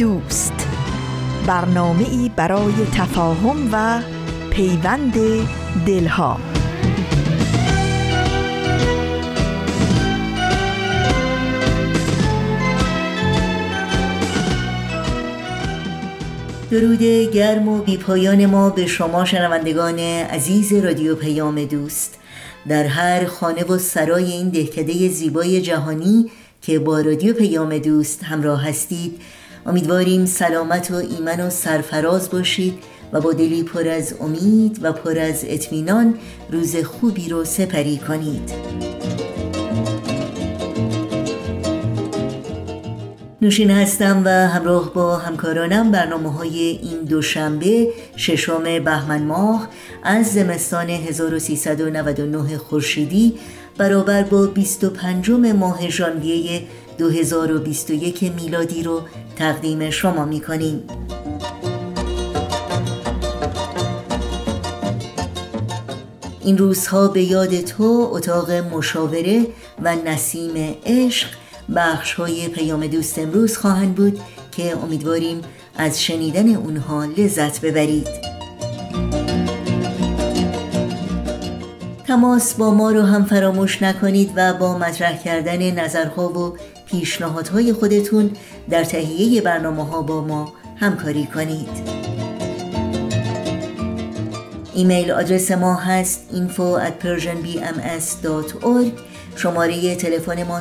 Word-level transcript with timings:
دوست. 0.00 0.52
برنامه 1.46 2.08
ای 2.10 2.30
برای 2.36 2.72
تفاهم 2.94 3.68
و 3.72 4.02
پیوند 4.50 5.14
دلها. 5.86 6.40
درود 16.70 17.02
گرم 17.32 17.68
و 17.68 17.82
بیپایان 17.82 18.46
ما 18.46 18.70
به 18.70 18.86
شما 18.86 19.24
شنوندگان 19.24 19.98
عزیز 19.98 20.72
رادیو 20.72 21.16
پیام 21.16 21.64
دوست. 21.64 22.18
در 22.68 22.84
هر 22.84 23.24
خانه 23.24 23.64
و 23.64 23.78
سرای 23.78 24.32
این 24.32 24.48
دهکده 24.48 25.08
زیبای 25.08 25.60
جهانی 25.60 26.30
که 26.62 26.78
با 26.78 27.00
رادیو 27.00 27.34
پیام 27.34 27.78
دوست 27.78 28.24
همراه 28.24 28.68
هستید 28.68 29.20
امیدواریم 29.66 30.26
سلامت 30.26 30.90
و 30.90 30.94
ایمن 30.94 31.40
و 31.40 31.50
سرفراز 31.50 32.30
باشید 32.30 32.74
و 33.12 33.20
با 33.20 33.32
دلی 33.32 33.62
پر 33.62 33.88
از 33.88 34.14
امید 34.20 34.78
و 34.82 34.92
پر 34.92 35.18
از 35.18 35.44
اطمینان 35.48 36.14
روز 36.50 36.76
خوبی 36.76 37.28
رو 37.28 37.44
سپری 37.44 37.96
کنید. 37.96 38.52
نوشین 43.42 43.70
هستم 43.70 44.22
و 44.24 44.28
همراه 44.28 44.94
با 44.94 45.16
همکارانم 45.16 45.90
برنامه 45.90 46.32
های 46.32 46.58
این 46.58 47.04
دوشنبه 47.08 47.88
ششم 48.16 48.84
بهمن 48.84 49.22
ماه 49.22 49.68
از 50.02 50.32
زمستان 50.32 50.90
1399 50.90 52.58
خورشیدی 52.58 53.34
برابر 53.78 54.22
با 54.22 54.46
25 54.46 55.30
ماه 55.30 55.88
ژانویه 55.88 56.62
2021 57.00 58.22
میلادی 58.22 58.82
رو 58.82 59.02
تقدیم 59.36 59.90
شما 59.90 60.24
می 60.24 60.40
کنیم. 60.40 60.82
این 66.40 66.58
روزها 66.58 67.08
به 67.08 67.22
یاد 67.22 67.60
تو 67.60 68.08
اتاق 68.12 68.50
مشاوره 68.50 69.46
و 69.82 69.96
نسیم 69.96 70.76
عشق 70.86 71.28
بخش 71.76 72.14
های 72.14 72.48
پیام 72.48 72.86
دوست 72.86 73.18
امروز 73.18 73.56
خواهند 73.56 73.94
بود 73.94 74.20
که 74.52 74.76
امیدواریم 74.76 75.42
از 75.76 76.02
شنیدن 76.02 76.54
اونها 76.54 77.04
لذت 77.04 77.60
ببرید 77.60 78.08
تماس 82.06 82.54
با 82.54 82.70
ما 82.70 82.90
رو 82.90 83.02
هم 83.02 83.24
فراموش 83.24 83.82
نکنید 83.82 84.30
و 84.36 84.54
با 84.54 84.78
مطرح 84.78 85.22
کردن 85.22 85.70
نظرها 85.70 86.28
و 86.28 86.56
پیشنهادهای 86.90 87.72
خودتون 87.72 88.30
در 88.70 88.84
تهیه 88.84 89.40
برنامه 89.40 89.86
ها 89.86 90.02
با 90.02 90.20
ما 90.20 90.52
همکاری 90.76 91.26
کنید. 91.26 92.00
ایمیل 94.74 95.10
آدرس 95.10 95.50
ما 95.50 95.74
هست 95.74 96.20
info 96.32 96.80
at 96.86 97.04
persianbms.org 97.04 99.00
شماره 99.36 99.96
تلفن 99.96 100.42
ما 100.42 100.60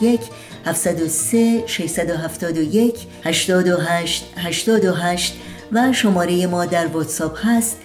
001 0.00 0.20
703 0.66 1.66
671 1.66 3.06
828 3.24 4.24
828 4.36 5.34
و 5.72 5.92
شماره 5.92 6.46
ما 6.46 6.66
در 6.66 6.86
واتساپ 6.86 7.38
هست 7.42 7.76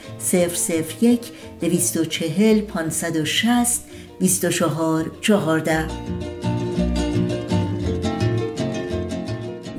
001 1.02 1.20
240 1.62 2.62
560 2.62 3.82
24 4.20 5.12
14 5.22 6.39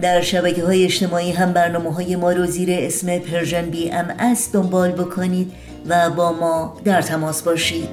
در 0.02 0.20
شبکه 0.20 0.64
های 0.64 0.84
اجتماعی 0.84 1.32
هم 1.32 1.52
برنامه 1.52 1.94
های 1.94 2.16
ما 2.16 2.32
رو 2.32 2.46
زیر 2.46 2.68
اسم 2.72 3.18
Persian 3.18 3.70
BMS 3.70 4.52
دنبال 4.52 4.92
بکنید 4.92 5.52
و 5.88 6.10
با 6.10 6.32
ما 6.32 6.76
در 6.84 7.02
تماس 7.02 7.42
باشید. 7.42 7.88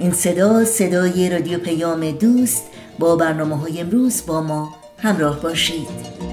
این 0.00 0.12
صدا 0.12 0.64
صدای 0.64 1.30
رادیو 1.30 1.58
پیام 1.58 2.10
دوست 2.10 2.62
با 2.98 3.16
برنامه 3.16 3.56
های 3.56 3.80
امروز 3.80 4.26
با 4.26 4.40
ما 4.40 4.74
همراه 4.98 5.40
باشید. 5.40 6.29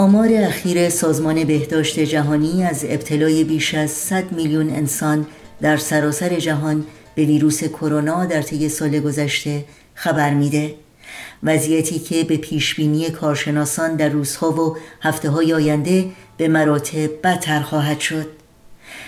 آمار 0.00 0.28
اخیر 0.32 0.88
سازمان 0.88 1.44
بهداشت 1.44 2.00
جهانی 2.00 2.64
از 2.64 2.84
ابتلای 2.88 3.44
بیش 3.44 3.74
از 3.74 3.90
100 3.90 4.32
میلیون 4.32 4.70
انسان 4.70 5.26
در 5.60 5.76
سراسر 5.76 6.38
جهان 6.38 6.86
به 7.14 7.24
ویروس 7.24 7.64
کرونا 7.64 8.24
در 8.24 8.42
طی 8.42 8.68
سال 8.68 9.00
گذشته 9.00 9.64
خبر 9.94 10.34
میده. 10.34 10.74
وضعیتی 11.42 11.98
که 11.98 12.24
به 12.24 12.36
پیشبینی 12.36 13.10
کارشناسان 13.10 13.96
در 13.96 14.08
روزها 14.08 14.52
و 14.52 14.76
هفته 15.02 15.30
های 15.30 15.52
آینده 15.52 16.06
به 16.36 16.48
مراتب 16.48 17.10
بدتر 17.22 17.60
خواهد 17.60 18.00
شد. 18.00 18.26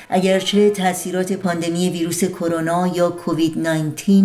اگرچه 0.09 0.71
تاثیرات 0.71 1.33
پاندمی 1.33 1.91
ویروس 1.91 2.25
کرونا 2.25 2.87
یا 2.87 3.11
کووید 3.11 3.59
19 3.59 4.23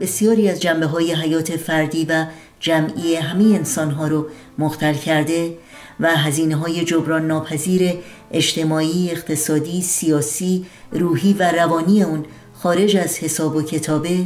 بسیاری 0.00 0.48
از 0.48 0.60
جنبه 0.60 0.86
های 0.86 1.12
حیات 1.12 1.56
فردی 1.56 2.06
و 2.08 2.26
جمعی 2.60 3.14
همه 3.14 3.44
انسان 3.44 3.90
ها 3.90 4.08
رو 4.08 4.26
مختل 4.58 4.94
کرده 4.94 5.54
و 6.00 6.16
هزینه 6.16 6.56
های 6.56 6.84
جبران 6.84 7.26
ناپذیر 7.26 7.94
اجتماعی، 8.32 9.10
اقتصادی، 9.10 9.82
سیاسی، 9.82 10.66
روحی 10.92 11.32
و 11.32 11.52
روانی 11.52 12.02
اون 12.02 12.24
خارج 12.54 12.96
از 12.96 13.18
حساب 13.18 13.56
و 13.56 13.62
کتابه. 13.62 14.18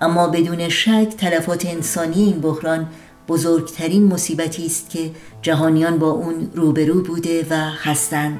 اما 0.00 0.28
بدون 0.28 0.68
شک 0.68 1.14
تلفات 1.18 1.66
انسانی 1.66 2.24
این 2.24 2.40
بحران 2.40 2.88
بزرگترین 3.28 4.04
مصیبتی 4.04 4.66
است 4.66 4.90
که 4.90 5.10
جهانیان 5.42 5.98
با 5.98 6.10
اون 6.10 6.50
روبرو 6.54 7.02
بوده 7.02 7.46
و 7.50 7.54
هستند. 7.56 8.38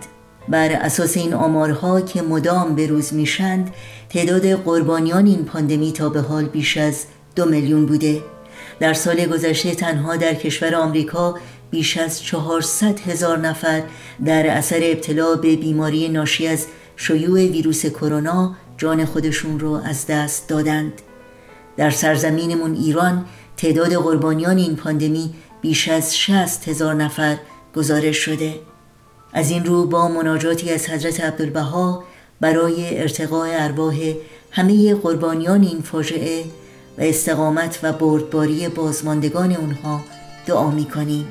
بر 0.48 0.72
اساس 0.72 1.16
این 1.16 1.34
آمارها 1.34 2.00
که 2.00 2.22
مدام 2.22 2.74
به 2.74 2.86
روز 2.86 3.14
میشند 3.14 3.74
تعداد 4.08 4.46
قربانیان 4.46 5.26
این 5.26 5.44
پاندمی 5.44 5.92
تا 5.92 6.08
به 6.08 6.20
حال 6.20 6.44
بیش 6.44 6.76
از 6.76 7.04
دو 7.36 7.44
میلیون 7.44 7.86
بوده. 7.86 8.22
در 8.80 8.94
سال 8.94 9.26
گذشته 9.26 9.74
تنها 9.74 10.16
در 10.16 10.34
کشور 10.34 10.74
آمریکا 10.74 11.34
بیش 11.74 11.96
از 11.96 12.22
400 12.22 13.00
هزار 13.00 13.38
نفر 13.38 13.82
در 14.24 14.46
اثر 14.46 14.80
ابتلا 14.82 15.34
به 15.34 15.56
بیماری 15.56 16.08
ناشی 16.08 16.46
از 16.46 16.66
شیوع 16.96 17.40
ویروس 17.40 17.86
کرونا 17.86 18.54
جان 18.78 19.04
خودشون 19.04 19.60
رو 19.60 19.72
از 19.72 20.06
دست 20.06 20.48
دادند. 20.48 20.92
در 21.76 21.90
سرزمینمون 21.90 22.74
ایران 22.74 23.24
تعداد 23.56 23.94
قربانیان 23.94 24.58
این 24.58 24.76
پاندمی 24.76 25.34
بیش 25.60 25.88
از 25.88 26.16
60 26.16 26.68
هزار 26.68 26.94
نفر 26.94 27.36
گزارش 27.76 28.16
شده. 28.16 28.54
از 29.32 29.50
این 29.50 29.64
رو 29.64 29.86
با 29.86 30.08
مناجاتی 30.08 30.70
از 30.70 30.90
حضرت 30.90 31.20
عبدالبها 31.20 32.04
برای 32.40 33.00
ارتقاء 33.00 33.48
ارواح 33.52 34.14
همه 34.50 34.94
قربانیان 34.94 35.62
این 35.62 35.80
فاجعه 35.80 36.44
و 36.98 37.02
استقامت 37.02 37.78
و 37.82 37.92
بردباری 37.92 38.68
بازماندگان 38.68 39.52
اونها 39.52 40.00
دعا 40.46 40.70
می 40.70 40.84
کنیم 40.84 41.30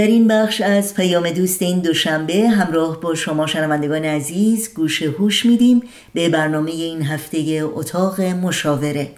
در 0.00 0.06
این 0.06 0.28
بخش 0.28 0.60
از 0.60 0.94
پیام 0.94 1.30
دوست 1.30 1.62
این 1.62 1.78
دوشنبه 1.78 2.48
همراه 2.48 3.00
با 3.00 3.14
شما 3.14 3.46
شنوندگان 3.46 4.04
عزیز 4.04 4.74
گوش 4.74 5.02
هوش 5.02 5.46
میدیم 5.46 5.82
به 6.14 6.28
برنامه 6.28 6.70
این 6.70 7.02
هفته 7.02 7.70
اتاق 7.74 8.20
مشاوره. 8.20 9.10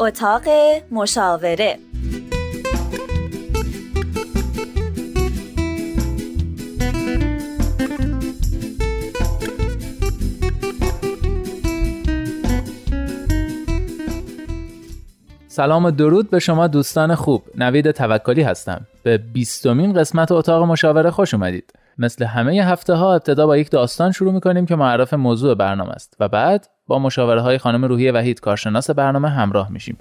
اتاق 0.00 0.42
مشاوره 0.90 1.78
سلام 15.60 15.84
و 15.84 15.90
درود 15.90 16.30
به 16.30 16.38
شما 16.38 16.66
دوستان 16.66 17.14
خوب. 17.14 17.42
نوید 17.58 17.90
توکلی 17.90 18.42
هستم. 18.42 18.86
به 19.02 19.18
بیستمین 19.18 19.92
قسمت 19.92 20.32
اتاق 20.32 20.64
مشاوره 20.64 21.10
خوش 21.10 21.34
اومدید. 21.34 21.72
مثل 21.98 22.24
همه 22.24 22.52
هفته 22.52 22.94
ها 22.94 23.14
ابتدا 23.14 23.46
با 23.46 23.56
یک 23.56 23.70
داستان 23.70 24.12
شروع 24.12 24.32
می‌کنیم 24.32 24.66
که 24.66 24.76
معرف 24.76 25.14
موضوع 25.14 25.54
برنامه 25.54 25.90
است 25.90 26.16
و 26.20 26.28
بعد 26.28 26.68
با 26.86 26.98
مشاوره 26.98 27.40
های 27.40 27.58
خانم 27.58 27.84
روحی 27.84 28.10
وحید 28.10 28.40
کارشناس 28.40 28.90
برنامه 28.90 29.28
همراه 29.28 29.72
میشیم. 29.72 29.98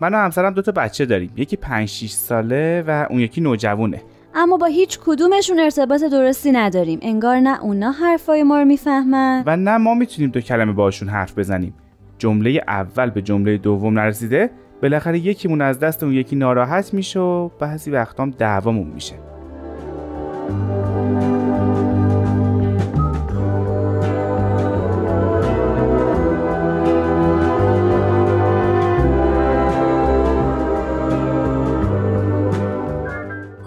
من 0.00 0.14
و 0.14 0.16
همسرم 0.16 0.52
دو 0.52 0.62
تا 0.62 0.72
بچه 0.72 1.06
داریم. 1.06 1.30
یکی 1.36 1.56
5 1.56 1.88
6 1.88 2.10
ساله 2.10 2.84
و 2.86 3.06
اون 3.10 3.20
یکی 3.20 3.40
نوجوونه. 3.40 4.02
اما 4.34 4.56
با 4.56 4.66
هیچ 4.66 4.98
کدومشون 5.06 5.58
ارتباط 5.58 6.04
درستی 6.04 6.52
نداریم. 6.52 6.98
انگار 7.02 7.40
نه 7.40 7.62
اونا 7.62 7.90
حرفای 7.90 8.42
ما 8.42 8.58
رو 8.58 8.64
می‌فهمن. 8.64 9.42
و 9.46 9.56
نه 9.56 9.76
ما 9.76 9.94
می‌تونیم 9.94 10.30
دو 10.30 10.40
کلمه 10.40 10.72
باشون 10.72 11.08
حرف 11.08 11.38
بزنیم. 11.38 11.74
جمله 12.18 12.64
اول 12.68 13.10
به 13.10 13.22
جمله 13.22 13.58
دوم 13.58 13.98
نرسیده 13.98 14.50
بالاخره 14.82 15.18
یکیمون 15.18 15.60
از 15.60 15.78
دست 15.78 16.02
اون 16.02 16.12
یکی 16.12 16.36
ناراحت 16.36 16.94
میشه 16.94 17.20
و 17.20 17.48
بعضی 17.48 17.90
وقتام 17.90 18.30
دعوامون 18.30 18.86
میشه. 18.86 19.14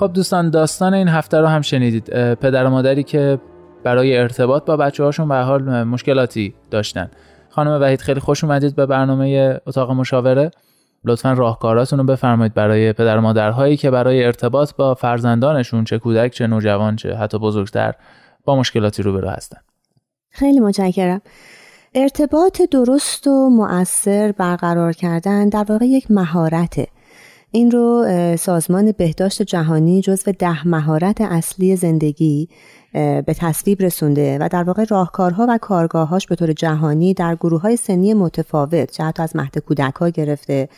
خب 0.03 0.13
دوستان 0.13 0.49
داستان 0.49 0.93
این 0.93 1.07
هفته 1.07 1.37
رو 1.37 1.47
هم 1.47 1.61
شنیدید. 1.61 2.33
پدر 2.33 2.65
و 2.65 2.69
مادری 2.69 3.03
که 3.03 3.39
برای 3.83 4.17
ارتباط 4.17 4.65
با 4.65 4.77
بچه 4.77 5.03
هاشون 5.03 5.27
به 5.27 5.35
حال 5.35 5.83
مشکلاتی 5.83 6.53
داشتن. 6.71 7.11
خانم 7.49 7.81
وحید 7.81 8.01
خیلی 8.01 8.19
خوش 8.19 8.43
اومدید 8.43 8.75
به 8.75 8.85
برنامه 8.85 9.59
اتاق 9.67 9.91
مشاوره. 9.91 10.51
لطفا 11.05 11.33
راهکاراتون 11.33 11.99
رو 11.99 12.05
بفرمایید 12.05 12.53
برای 12.53 12.93
پدر 12.93 13.19
مادرهایی 13.19 13.77
که 13.77 13.91
برای 13.91 14.25
ارتباط 14.25 14.75
با 14.75 14.93
فرزندانشون 14.93 15.83
چه 15.83 15.99
کودک 15.99 16.31
چه 16.31 16.47
نوجوان 16.47 16.95
چه 16.95 17.15
حتی 17.15 17.39
بزرگتر 17.39 17.93
با 18.45 18.55
مشکلاتی 18.55 19.03
روبرو 19.03 19.29
هستن. 19.29 19.57
خیلی 20.29 20.59
متشکرم. 20.59 21.21
ارتباط 21.95 22.61
درست 22.71 23.27
و 23.27 23.49
مؤثر 23.49 24.31
برقرار 24.31 24.93
کردن 24.93 25.49
در 25.49 25.65
واقع 25.69 25.85
یک 25.85 26.11
مهارته. 26.11 26.87
این 27.55 27.71
رو 27.71 28.05
سازمان 28.37 28.91
بهداشت 28.91 29.41
جهانی 29.41 30.01
جزو 30.01 30.31
ده 30.31 30.67
مهارت 30.67 31.21
اصلی 31.21 31.75
زندگی 31.75 32.49
به 32.93 33.35
تصویب 33.37 33.81
رسونده 33.81 34.37
و 34.41 34.49
در 34.51 34.63
واقع 34.63 34.85
راهکارها 34.89 35.45
و 35.49 35.57
کارگاهاش 35.57 36.27
به 36.27 36.35
طور 36.35 36.53
جهانی 36.53 37.13
در 37.13 37.35
گروه 37.35 37.61
های 37.61 37.75
سنی 37.75 38.13
متفاوت 38.13 38.91
چه 38.91 39.03
حتی 39.03 39.23
از 39.23 39.35
مهد 39.35 39.57
کودک 39.57 39.95
ها 39.95 40.09
گرفته 40.09 40.69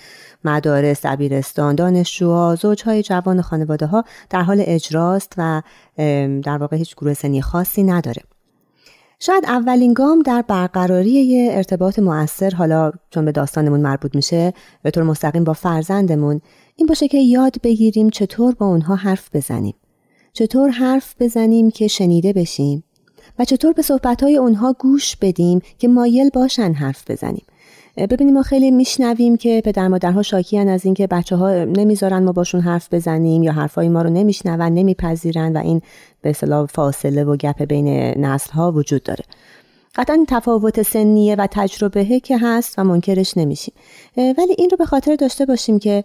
مدارس، 0.45 1.05
دبیرستان، 1.05 1.75
دانشجوها، 1.75 2.55
زوجهای 2.55 3.03
جوان 3.03 3.41
خانواده 3.41 3.85
ها 3.85 4.03
در 4.29 4.41
حال 4.41 4.63
اجراست 4.65 5.33
و 5.37 5.61
در 6.43 6.57
واقع 6.57 6.77
هیچ 6.77 6.95
گروه 6.95 7.13
سنی 7.13 7.41
خاصی 7.41 7.83
نداره. 7.83 8.21
شاید 9.19 9.45
اولین 9.45 9.93
گام 9.93 10.21
در 10.21 10.43
برقراری 10.47 11.09
یه 11.09 11.51
ارتباط 11.53 11.99
مؤثر 11.99 12.49
حالا 12.49 12.91
چون 13.09 13.25
به 13.25 13.31
داستانمون 13.31 13.79
مربوط 13.79 14.15
میشه 14.15 14.53
به 14.83 14.91
طور 14.91 15.03
مستقیم 15.03 15.43
با 15.43 15.53
فرزندمون 15.53 16.41
این 16.75 16.87
باشه 16.87 17.07
که 17.07 17.17
یاد 17.17 17.55
بگیریم 17.63 18.09
چطور 18.09 18.55
با 18.55 18.65
اونها 18.65 18.95
حرف 18.95 19.35
بزنیم. 19.35 19.75
چطور 20.33 20.69
حرف 20.69 21.15
بزنیم 21.19 21.71
که 21.71 21.87
شنیده 21.87 22.33
بشیم. 22.33 22.83
و 23.39 23.45
چطور 23.45 23.73
به 23.73 23.81
صحبتهای 23.81 24.37
اونها 24.37 24.75
گوش 24.79 25.15
بدیم 25.15 25.61
که 25.79 25.87
مایل 25.87 26.29
باشن 26.29 26.73
حرف 26.73 27.11
بزنیم. 27.11 27.45
ببینیم 27.97 28.33
ما 28.33 28.41
خیلی 28.41 28.71
میشنویم 28.71 29.37
که 29.37 29.61
پدر 29.65 29.87
مادرها 29.87 30.21
شاکیان 30.21 30.67
از 30.67 30.85
اینکه 30.85 31.07
بچه 31.07 31.35
ها 31.35 31.63
نمی‌ذارن 31.63 32.23
ما 32.23 32.31
باشون 32.31 32.61
حرف 32.61 32.93
بزنیم 32.93 33.43
یا 33.43 33.51
حرفای 33.51 33.89
ما 33.89 34.01
رو 34.01 34.09
نمیشنون 34.09 34.61
نمیپذیرن 34.61 35.53
و 35.53 35.57
این 35.57 35.81
به 36.21 36.29
اصطلاح 36.29 36.65
فاصله 36.65 37.23
و 37.23 37.35
گپ 37.35 37.63
بین 37.63 37.87
نسل 38.17 38.51
ها 38.51 38.71
وجود 38.71 39.03
داره. 39.03 39.23
قطعا 39.95 40.25
تفاوت 40.27 40.81
سنیه 40.81 41.35
و 41.35 41.47
تجربه 41.51 42.19
که 42.19 42.37
هست 42.37 42.79
و 42.79 42.83
منکرش 42.83 43.37
نمیشیم. 43.37 43.73
ولی 44.17 44.55
این 44.57 44.69
رو 44.69 44.77
به 44.77 44.85
خاطر 44.85 45.15
داشته 45.15 45.45
باشیم 45.45 45.79
که 45.79 46.03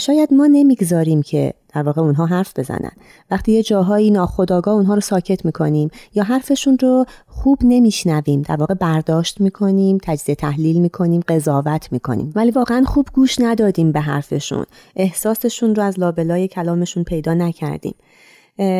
شاید 0.00 0.34
ما 0.34 0.46
نمی‌گذاریم 0.46 1.22
که 1.22 1.54
در 1.74 1.82
واقع 1.82 2.02
اونها 2.02 2.26
حرف 2.26 2.58
بزنن. 2.58 2.90
وقتی 3.30 3.52
یه 3.52 3.62
جاهایی 3.62 4.10
ناخداگاه 4.10 4.74
اونها 4.74 4.94
رو 4.94 5.00
ساکت 5.00 5.44
می‌کنیم 5.44 5.90
یا 6.14 6.24
حرفشون 6.24 6.78
رو 6.78 7.04
خوب 7.26 7.58
نمیشنویم 7.62 8.42
در 8.42 8.56
واقع 8.56 8.74
برداشت 8.74 9.40
می‌کنیم 9.40 9.98
تجزیه 10.02 10.34
تحلیل 10.34 10.80
می‌کنیم 10.80 11.20
قضاوت 11.28 11.92
می‌کنیم. 11.92 12.32
ولی 12.34 12.50
واقعا 12.50 12.84
خوب 12.84 13.08
گوش 13.12 13.40
ندادیم 13.40 13.92
به 13.92 14.00
حرفشون. 14.00 14.66
احساسشون 14.96 15.74
رو 15.74 15.82
از 15.82 16.00
لابلای 16.00 16.48
کلامشون 16.48 17.04
پیدا 17.04 17.34
نکردیم. 17.34 17.94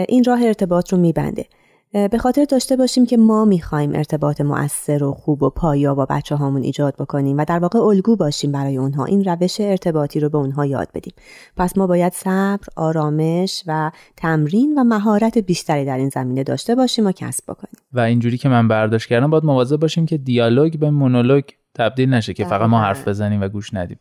این 0.09 0.25
راه 0.25 0.43
ارتباط 0.43 0.93
رو 0.93 0.99
میبنده. 0.99 1.47
به 1.93 2.19
خاطر 2.19 2.45
داشته 2.45 2.77
باشیم 2.77 3.07
که 3.07 3.17
ما 3.17 3.45
می‌خوایم 3.45 3.95
ارتباط 3.95 4.41
مؤثر 4.41 5.05
و 5.05 5.13
خوب 5.13 5.43
و 5.43 5.51
پایا 5.51 5.95
با 5.95 6.07
بچه 6.11 6.37
هامون 6.37 6.63
ایجاد 6.63 6.95
بکنیم 6.97 7.39
و 7.39 7.45
در 7.45 7.59
واقع 7.59 7.79
الگو 7.79 8.17
باشیم 8.17 8.53
برای 8.53 8.77
اونها. 8.77 9.05
این 9.05 9.25
روش 9.25 9.57
ارتباطی 9.61 10.21
رو 10.21 10.29
به 10.29 10.39
اونها 10.39 10.67
یاد 10.67 10.89
بدیم. 10.95 11.13
پس 11.57 11.79
ما 11.79 11.87
باید 11.87 12.13
صبر، 12.13 12.67
آرامش 12.77 13.65
و 13.67 13.91
تمرین 14.17 14.79
و 14.79 14.85
مهارت 14.85 15.39
بیشتری 15.39 15.85
در 15.85 15.99
این 15.99 16.09
زمینه 16.09 16.43
داشته 16.43 16.75
باشیم 16.75 17.07
و 17.07 17.13
کسب 17.13 17.45
بکنیم. 17.49 17.83
و 17.93 18.01
اینجوری 18.01 18.39
که 18.39 18.49
من 18.49 18.69
برداشت 18.69 19.09
کردم 19.09 19.31
باید 19.31 19.45
مواظب 19.45 19.77
باشیم 19.77 20.07
که 20.07 20.19
دیالوگ 20.19 20.79
به 20.79 20.91
مونولوگ 20.91 21.45
تبدیل 21.75 22.15
نشه 22.15 22.35
که 22.35 22.45
فقط 22.45 22.69
ما 22.69 22.81
حرف 22.81 23.09
بزنیم 23.09 23.43
و 23.43 23.49
گوش 23.49 23.75
ندیم. 23.75 23.99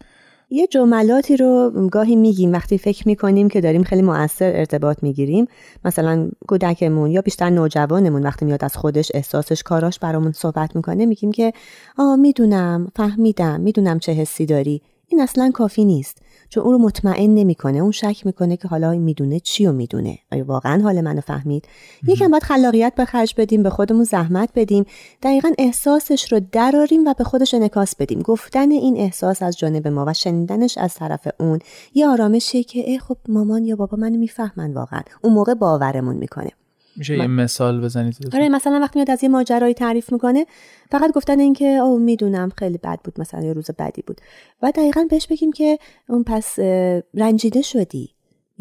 یه 0.53 0.67
جملاتی 0.67 1.37
رو 1.37 1.71
گاهی 1.91 2.15
میگیم 2.15 2.51
وقتی 2.51 2.77
فکر 2.77 3.07
می‌کنیم 3.07 3.49
که 3.49 3.61
داریم 3.61 3.83
خیلی 3.83 4.01
مؤثر 4.01 4.55
ارتباط 4.55 5.03
می‌گیریم. 5.03 5.47
مثلا 5.85 6.29
کودکمون 6.47 7.11
یا 7.11 7.21
بیشتر 7.21 7.49
نوجوانمون 7.49 8.23
وقتی 8.23 8.45
میاد 8.45 8.63
از 8.65 8.77
خودش 8.77 9.11
احساسش 9.13 9.63
کاراش 9.63 9.99
برامون 9.99 10.31
صحبت 10.31 10.75
می‌کنه 10.75 11.05
میگیم 11.05 11.31
که 11.31 11.53
آه 11.97 12.15
می‌دونم 12.15 12.91
فهمیدم 12.95 13.61
می‌دونم 13.61 13.99
چه 13.99 14.11
حسی 14.11 14.45
داری. 14.45 14.81
این 15.07 15.21
اصلا 15.21 15.51
کافی 15.53 15.85
نیست. 15.85 16.17
چون 16.51 16.63
اون 16.63 16.73
رو 16.73 16.79
مطمئن 16.79 17.33
نمی‌کنه. 17.33 17.77
اون 17.77 17.91
شک 17.91 18.25
می‌کنه 18.25 18.57
که 18.57 18.67
حالا 18.67 18.91
می‌دونه 18.91 19.39
چی 19.39 19.65
رو 19.65 19.73
می‌دونه. 19.73 20.17
آیا 20.31 20.45
واقعا 20.45 20.83
حال 20.83 21.01
منو 21.01 21.21
فهمید؟ 21.21 21.65
یکم 22.07 22.31
باید 22.31 22.43
خلاقیت 22.43 22.93
به 22.95 23.05
خرج 23.05 23.33
بدیم 23.37 23.63
به 23.63 23.69
خودمون 23.69 24.03
زحمت 24.03 24.49
بدیم. 24.55 24.85
دقیقا 25.23 25.51
احساسش 25.57 26.31
رو 26.31 26.41
دراریم 26.51 27.07
و 27.07 27.13
به 27.17 27.23
خودش 27.23 27.53
انکاس 27.53 27.95
بدیم. 27.95 28.21
گفتن 28.21 28.71
این 28.71 28.97
احساس 28.97 29.43
از 29.43 29.57
جانب 29.57 29.87
ما 29.87 30.05
و 30.07 30.13
شنیدنش 30.13 30.77
از 30.77 30.93
طرف 30.93 31.27
اون 31.39 31.59
یه 31.93 32.07
آرامشیه 32.07 32.63
که 32.63 32.79
ای 32.79 32.99
خب 32.99 33.17
مامان 33.27 33.65
یا 33.65 33.75
بابا 33.75 33.97
منو 33.97 34.17
می‌فهمن 34.17 34.73
واقعا. 34.73 35.01
اون 35.21 35.33
موقع 35.33 35.53
باورمون 35.53 36.15
می‌کنه. 36.15 36.51
میشه 36.95 37.17
یه 37.17 37.27
مثال 37.27 37.81
بزنید 37.81 38.17
آره 38.33 38.49
مثلا 38.49 38.79
وقتی 38.79 38.99
میاد 38.99 39.11
از 39.11 39.23
یه 39.23 39.29
ماجرایی 39.29 39.73
تعریف 39.73 40.11
می‌کنه 40.11 40.45
فقط 40.91 41.11
گفتن 41.11 41.39
این 41.39 41.53
که 41.53 41.65
او 41.65 41.99
می‌دونم 41.99 42.49
خیلی 42.57 42.77
بد 42.77 42.99
بود 43.03 43.21
مثلا 43.21 43.43
یه 43.43 43.53
روز 43.53 43.71
بدی 43.79 44.01
بود. 44.01 44.21
و 44.61 44.71
دقیقا 44.71 45.05
بهش 45.09 45.27
بگیم 45.27 45.51
که 45.51 45.79
اون 46.09 46.23
پس 46.23 46.59
رنجیده 47.13 47.61
شدی. 47.61 48.09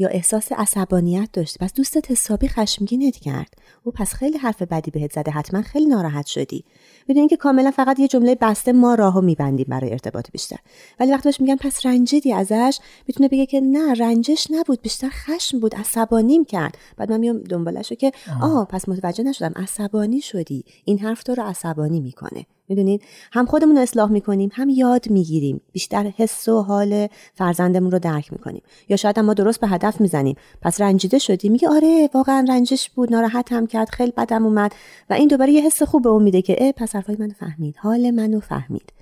یا 0.00 0.09
احساس 0.09 0.52
عصبانیت 0.52 1.28
داشتی 1.33 1.59
پس 1.61 1.75
دوستت 1.75 2.11
حسابی 2.11 2.49
خشمگینت 2.49 3.16
کرد. 3.16 3.54
او 3.85 3.92
پس 3.92 4.12
خیلی 4.12 4.38
حرف 4.38 4.62
بدی 4.62 4.90
بهت 4.90 5.12
زده. 5.12 5.30
حتما 5.30 5.62
خیلی 5.62 5.87
ناراحت 5.87 6.26
شدی. 6.26 6.64
می‌دونین 7.09 7.28
که 7.28 7.37
کاملا 7.37 7.71
فقط 7.71 7.99
یه 7.99 8.09
جمله 8.09 8.35
بسته 8.40 8.73
ما 8.73 8.95
راهو 8.95 9.21
میبندیم 9.21 9.66
برای 9.69 9.92
ارتباط 9.92 10.30
بیشتر. 10.30 10.57
ولی 11.00 11.12
وقتی 11.12 11.28
بهش 11.28 11.40
میگن 11.40 11.57
پس 11.57 11.87
رنجیدی 11.87 12.33
ازش 12.33 12.78
می‌تونه 13.09 13.28
بگه 13.28 13.47
که 13.47 13.61
نه 13.61 13.95
رنجش 13.95 14.47
نبود. 14.50 14.83
بیشتر 14.83 15.09
خشم 15.11 15.61
بود. 15.61 15.75
عصبانیم 15.75 16.45
کرد. 16.45 16.78
بعد 16.97 17.12
من 17.12 17.21
میام 17.21 17.38
دنبالشو 17.38 17.95
که 17.95 18.12
آه 18.42 18.66
پس 18.66 18.88
متوجه 18.88 19.25
نشدم 19.25 19.52
عصبانی 19.57 20.21
شدی. 20.21 20.64
این 20.85 20.99
حرف 20.99 21.23
تو 21.23 21.35
رو 21.35 21.42
عصبانی 21.42 22.00
می‌کنه. 22.00 22.47
می‌دونید؟ 22.71 23.03
هم 23.33 23.47
خودمون 23.47 23.77
رو 23.77 23.83
اصلاح 23.83 24.11
می‌کنیم 24.11 24.50
هم 24.53 24.69
یاد 24.69 25.11
می‌گیریم. 25.11 25.61
بیشتر 25.73 26.12
حس 26.17 26.49
و 26.49 26.62
حال 26.62 27.07
فرزندمون 27.35 27.91
رو 27.91 27.99
درک 27.99 28.33
می‌کنیم. 28.33 28.62
یا 28.89 28.97
شاید 28.97 29.19
ما 29.19 29.35
درست 29.35 29.61
به 29.61 29.69
هدف 29.69 30.00
می‌زنیم. 30.00 30.37
پس 30.62 30.81
رنجیده 30.81 31.19
شدی؟ 31.19 31.49
میگه 31.49 31.69
آره 31.69 32.11
واقعا 32.15 32.47
رنجش 32.49 32.91
بود 32.91 33.12
ناراحت 33.12 33.53
هم 33.53 33.67
کرد 33.67 33.89
خیلی 33.89 34.12
بدم 34.17 34.45
اومد. 34.45 34.73
و 35.11 35.15
این 35.15 35.29
دوباره 35.29 35.53
یه 35.53 35.67
حس 35.67 35.83
خوب 35.83 36.03
به 36.03 36.09
اون 36.09 36.23
میده 36.23 36.43
که 36.43 36.57
اه 36.61 36.73
پس 36.73 36.95
حرفای 36.97 37.17
منو 37.19 37.33
فهمید 37.33 37.77
حال 37.77 38.11
منو 38.11 38.41
فهمید. 38.41 38.93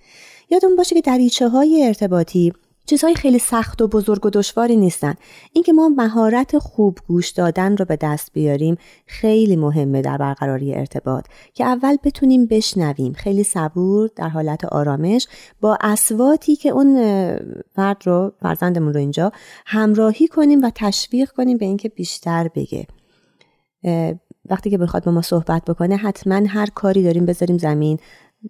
یادمون 0.50 0.76
باشه 0.76 0.94
که 0.94 1.00
دریچه 1.00 1.48
های 1.48 1.86
ارتباطی 1.86 2.52
چیزهای 2.88 3.14
خیلی 3.14 3.38
سخت 3.38 3.82
و 3.82 3.88
بزرگ 3.88 4.26
و 4.26 4.30
دشواری 4.30 4.76
نیستن. 4.76 5.14
اینکه 5.52 5.72
ما 5.72 5.88
مهارت 5.88 6.58
خوب 6.58 6.98
گوش 7.08 7.30
دادن 7.30 7.76
رو 7.76 7.84
به 7.84 7.96
دست 7.96 8.32
بیاریم 8.32 8.76
خیلی 9.06 9.56
مهمه 9.56 10.02
در 10.02 10.16
برقراری 10.16 10.74
ارتباط. 10.74 11.24
که 11.54 11.64
اول 11.64 11.96
بتونیم 12.04 12.46
بشنویم. 12.46 13.12
خیلی 13.12 13.44
صبور 13.44 14.10
در 14.16 14.28
حالت 14.28 14.64
آرامش 14.64 15.26
با 15.60 15.78
اسواتی 15.80 16.56
که 16.56 16.68
اون 16.68 16.96
فرد 17.74 18.06
رو 18.06 18.32
فرزندمون 18.40 18.92
رو 18.92 19.00
اینجا 19.00 19.32
همراهی 19.66 20.28
کنیم 20.28 20.62
و 20.62 20.70
تشویق 20.74 21.30
کنیم 21.30 21.58
به 21.58 21.64
اینکه 21.64 21.88
بیشتر 21.88 22.48
بگه. 22.54 22.86
وقتی 24.50 24.70
که 24.70 24.78
بخواد 24.78 25.04
با 25.04 25.12
ما 25.12 25.22
صحبت 25.22 25.64
بکنه 25.64 25.96
حتما 25.96 26.42
هر 26.46 26.66
کاری 26.66 27.02
داریم 27.02 27.26
بذاریم 27.26 27.58
زمین. 27.58 27.98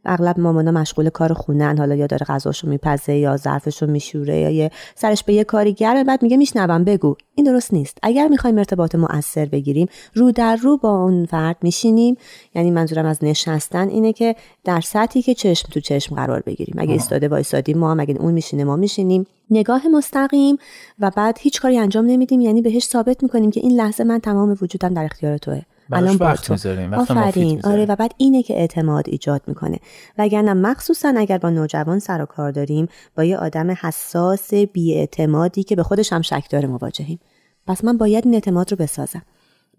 اغلب 0.05 0.41
مامانا 0.41 0.71
مشغول 0.71 1.09
کار 1.09 1.33
خونن. 1.33 1.79
حالا 1.79 1.95
یا 1.95 2.07
داره 2.07 2.27
غذاشو 2.27 2.69
میپزه 2.69 3.15
یا 3.15 3.37
ظرفشو 3.37 3.87
میشوره 3.87 4.41
یا 4.41 4.51
یه 4.51 4.71
سرش 4.95 5.25
به 5.25 5.33
یه 5.33 5.45
کاری 5.45 5.73
گرمه 5.73 6.05
بعد 6.05 6.23
میگه 6.23 6.37
میشنوم 6.37 6.85
بگو. 6.85 7.17
این 7.35 7.47
درست 7.47 7.73
نیست. 7.75 7.99
اگر 8.03 8.29
می‌خوایم 8.29 8.59
ارتباط 8.59 8.95
مؤثر 8.95 9.45
بگیریم 9.47 9.89
رو 10.15 10.33
در 10.33 10.57
رو 10.57 10.77
با 10.77 11.03
اون 11.03 11.27
فرد 11.27 11.57
میشینیم. 11.63 12.17
یعنی 12.55 12.71
منظورم 12.71 13.07
از 13.07 13.19
نشستن 13.23 13.89
اینه 13.89 14.13
که 14.13 14.37
در 14.65 14.81
سطحی 14.81 15.23
که 15.23 15.35
چشم 15.35 15.69
تو 15.71 15.81
چشم 15.81 16.15
قرار 16.15 16.41
بگیریم. 16.41 16.75
اگه 16.79 16.93
ایستاده 16.93 17.29
وایسادیم 17.29 17.79
ما 17.79 17.91
هم 17.91 18.01
اگه 18.01 18.17
اون 18.21 18.35
میشینه 18.35 18.65
ما 18.65 18.77
میشینیم. 18.77 19.27
نگاه 19.51 19.89
مستقیم 19.89 20.57
و 20.99 21.11
بعد 21.17 21.39
هیچ 21.41 21.61
کاری 21.61 21.79
انجام 21.79 22.07
نمیدیم. 22.07 22.41
یعنی 22.41 22.63
بهش 22.63 22.87
ثابت 22.87 23.23
می‌کنیم 23.23 23.51
که 23.51 23.61
این 23.61 23.73
لحظه 23.73 24.05
من 24.05 24.19
تمام 24.19 24.57
وجودم 24.63 24.95
در 24.95 25.05
اختیار 25.05 25.39
توه. 25.39 25.63
الان 25.93 26.17
وقت 26.17 26.51
می‌ذاریم 26.51 26.95
آفرین. 26.95 27.61
آره 27.65 27.87
و 27.87 27.97
بعد 27.97 28.15
اینه 28.17 28.43
که 28.43 28.55
اعتماد 28.55 29.09
ایجاد 29.09 29.43
می‌کنه. 29.47 29.79
وگرنه 30.19 30.55
مخصوصا 30.55 31.15
اگر 31.17 31.39
با 31.39 31.51
نوجوان 31.51 31.99
سر 31.99 32.23
و 32.23 32.27
کار 32.27 32.51
داریم 32.51 32.89
با 33.17 33.25
یه 33.25 33.37
آدم 33.37 33.71
حساس 33.71 34.55
بیاعتمادی 34.55 35.63
که 35.63 35.77
به 35.77 35.83
خودش 35.83 36.13
هم 36.13 36.23
شک 36.23 36.47
داره 36.51 36.69
مواجهیم. 36.69 37.21
پس 37.67 37.85
من 37.85 37.99
باید 37.99 38.25
این 38.25 38.35
اعتماد 38.35 38.71
رو 38.71 38.77
بسازم. 38.77 39.23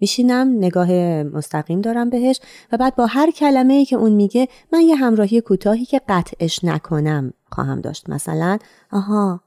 میشینم 0.01 0.58
نگاه 0.58 0.92
مستقیم 1.24 1.82
دارم 1.82 2.10
بهش 2.10 2.39
و 2.72 2.78
بعد 2.78 2.96
با 2.96 3.06
هر 3.06 3.32
کلمه 3.32 3.74
ای 3.74 3.86
که 3.86 3.96
اون 3.96 4.12
میگه 4.12 4.48
من 4.74 4.82
یه 4.82 4.96
همراهی 4.96 5.42
کوتاهی 5.42 5.86
که 5.86 6.01
قطعش 6.10 6.63
نکنم 6.63 7.34
خواهم 7.51 7.82
داشت. 7.82 8.10
مثلا 8.10 8.58
آها 8.92 9.42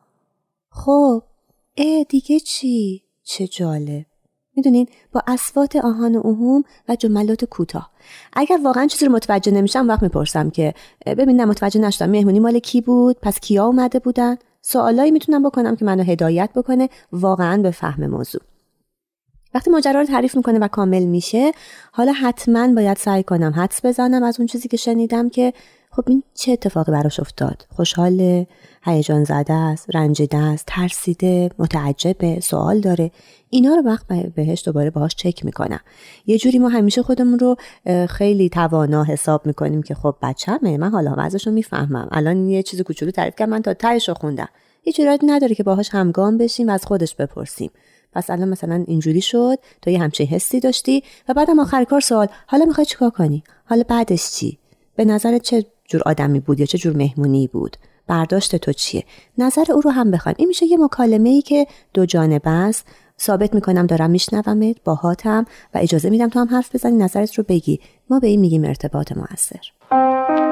خب 0.70 1.22
اه 1.76 2.04
دیگه 2.04 2.40
چی؟ 2.40 3.02
چه 3.22 3.46
جالب. 3.46 4.06
می‌دونین 4.56 4.86
با 5.12 5.22
اسوات 5.26 5.76
آهان 5.76 6.16
اوهوم 6.16 6.64
و 6.88 6.96
جملات 6.96 7.44
کوتاه. 7.44 7.90
اگر 8.32 8.58
واقعا 8.64 8.86
چیزی 8.86 9.06
رو 9.06 9.12
متوجه 9.12 9.52
نمیشم 9.52 9.88
وقت 9.88 10.02
می‌پرسم 10.02 10.50
که 10.50 10.74
ببین 11.06 11.36
نه 11.36 11.44
متوجه 11.44 11.80
نشدم. 11.80 12.10
مهمونی 12.10 12.40
مال 12.40 12.58
کی 12.58 12.80
بود؟ 12.80 13.16
پس 13.22 13.40
کیا 13.40 13.66
اومده 13.66 13.98
بودن؟ 13.98 14.36
سوالایی 14.62 15.10
می‌تونم 15.10 15.42
بکنم 15.42 15.76
که 15.76 15.84
منو 15.84 16.02
هدایت 16.02 16.50
بکنه 16.54 16.88
واقعا 17.12 17.62
به 17.62 17.70
فهم 17.70 18.06
موضوع. 18.06 18.40
وقتی 19.54 19.70
ماجرا 19.70 20.00
رو 20.00 20.06
تعریف 20.06 20.36
می‌کنه 20.36 20.58
و 20.58 20.68
کامل 20.68 21.02
میشه 21.02 21.52
حالا 21.92 22.12
حتما 22.12 22.74
باید 22.74 22.96
سعی 22.96 23.22
کنم 23.22 23.52
حدس 23.56 23.84
بزنم 23.84 24.22
از 24.22 24.40
اون 24.40 24.46
چیزی 24.46 24.68
که 24.68 24.76
شنیدم 24.76 25.28
که 25.28 25.52
خب 25.96 26.04
این 26.06 26.22
چه 26.34 26.52
اتفاقی 26.52 26.92
براش 26.92 27.20
افتاد؟ 27.20 27.66
خوشحال 27.76 28.44
هیجان 28.82 29.24
زده 29.24 29.52
است 29.52 29.86
رنجیده 29.94 30.36
است 30.36 30.64
ترسیده 30.66 31.50
متعجبه 31.58 32.40
سوال 32.40 32.80
داره. 32.80 33.10
اینا 33.50 33.74
رو 33.74 33.82
وقت 33.82 34.06
بهش 34.06 34.62
دوباره 34.64 34.90
باهاش 34.90 35.14
چک 35.14 35.44
می‌کنم. 35.44 35.80
یه 36.26 36.38
جوری 36.38 36.58
ما 36.58 36.68
همیشه 36.68 37.02
خودمون 37.02 37.38
رو 37.38 37.56
خیلی 38.06 38.48
توانا 38.48 39.04
حساب 39.04 39.46
می‌کنیم 39.46 39.82
که 39.82 39.94
خب 39.94 40.14
بچه‌مه 40.22 40.78
من 40.78 40.90
حالا 40.90 41.14
وضعش 41.18 41.46
رو 41.46 41.52
می‌فهمم. 41.52 42.08
الان 42.12 42.48
یه 42.48 42.62
چیز 42.62 42.82
کوچولو 42.82 43.10
تعریف 43.10 43.34
کردم 43.36 43.50
من 43.50 43.62
تا 43.62 43.74
تهش 43.74 44.08
رو 44.08 44.14
خوندم. 44.14 44.48
هیچ 44.82 45.00
ایرادی 45.00 45.26
نداره 45.26 45.54
که 45.54 45.62
باهاش 45.62 45.88
همگام 45.92 46.38
بشیم 46.38 46.68
و 46.68 46.70
از 46.70 46.84
خودش 46.84 47.14
بپرسیم. 47.14 47.70
پس 48.12 48.30
الان 48.30 48.48
مثلا 48.48 48.84
اینجوری 48.86 49.20
شد 49.20 49.58
تو 49.82 49.90
یه 49.90 50.02
همچین 50.02 50.26
حسی 50.26 50.60
داشتی 50.60 51.02
و 51.28 51.34
بعدم 51.34 51.58
آخر 51.58 51.84
کار 51.84 52.00
سوال 52.00 52.28
حالا 52.46 52.64
می‌خوای 52.64 52.84
چیکار 52.84 53.10
کنی؟ 53.10 53.44
حالا 53.64 53.82
بعدش 53.88 54.30
چی؟ 54.30 54.58
به 54.96 55.04
نظر 55.04 55.38
چه 55.38 55.64
جور 55.92 56.02
آدمی 56.06 56.40
بود 56.40 56.60
یا 56.60 56.66
چه 56.66 56.78
جور 56.78 56.96
مهمونی 56.96 57.46
بود. 57.46 57.76
برداشت 58.06 58.56
تو 58.56 58.72
چیه؟ 58.72 59.04
نظر 59.38 59.64
او 59.72 59.80
رو 59.80 59.90
هم 59.90 60.10
بخوایم 60.10 60.36
این 60.38 60.48
میشه 60.48 60.66
یه 60.66 60.76
مکالمه 60.76 61.28
ای 61.28 61.42
که 61.42 61.66
دو 61.94 62.06
جانبه 62.06 62.50
است. 62.50 62.86
ثابت 63.20 63.54
می‌کنم 63.54 63.86
دارم 63.86 64.10
میشنومت 64.10 64.76
باهاتم 64.84 65.46
و 65.74 65.78
اجازه 65.78 66.10
میدم 66.10 66.28
تو 66.28 66.38
هم 66.40 66.48
حرف 66.48 66.74
بزنی 66.74 66.96
نظرت 66.96 67.34
رو 67.34 67.44
بگی. 67.48 67.80
ما 68.10 68.20
به 68.20 68.26
این 68.26 68.40
میگیم 68.40 68.64
ارتباط 68.64 69.12
موثر 69.12 70.51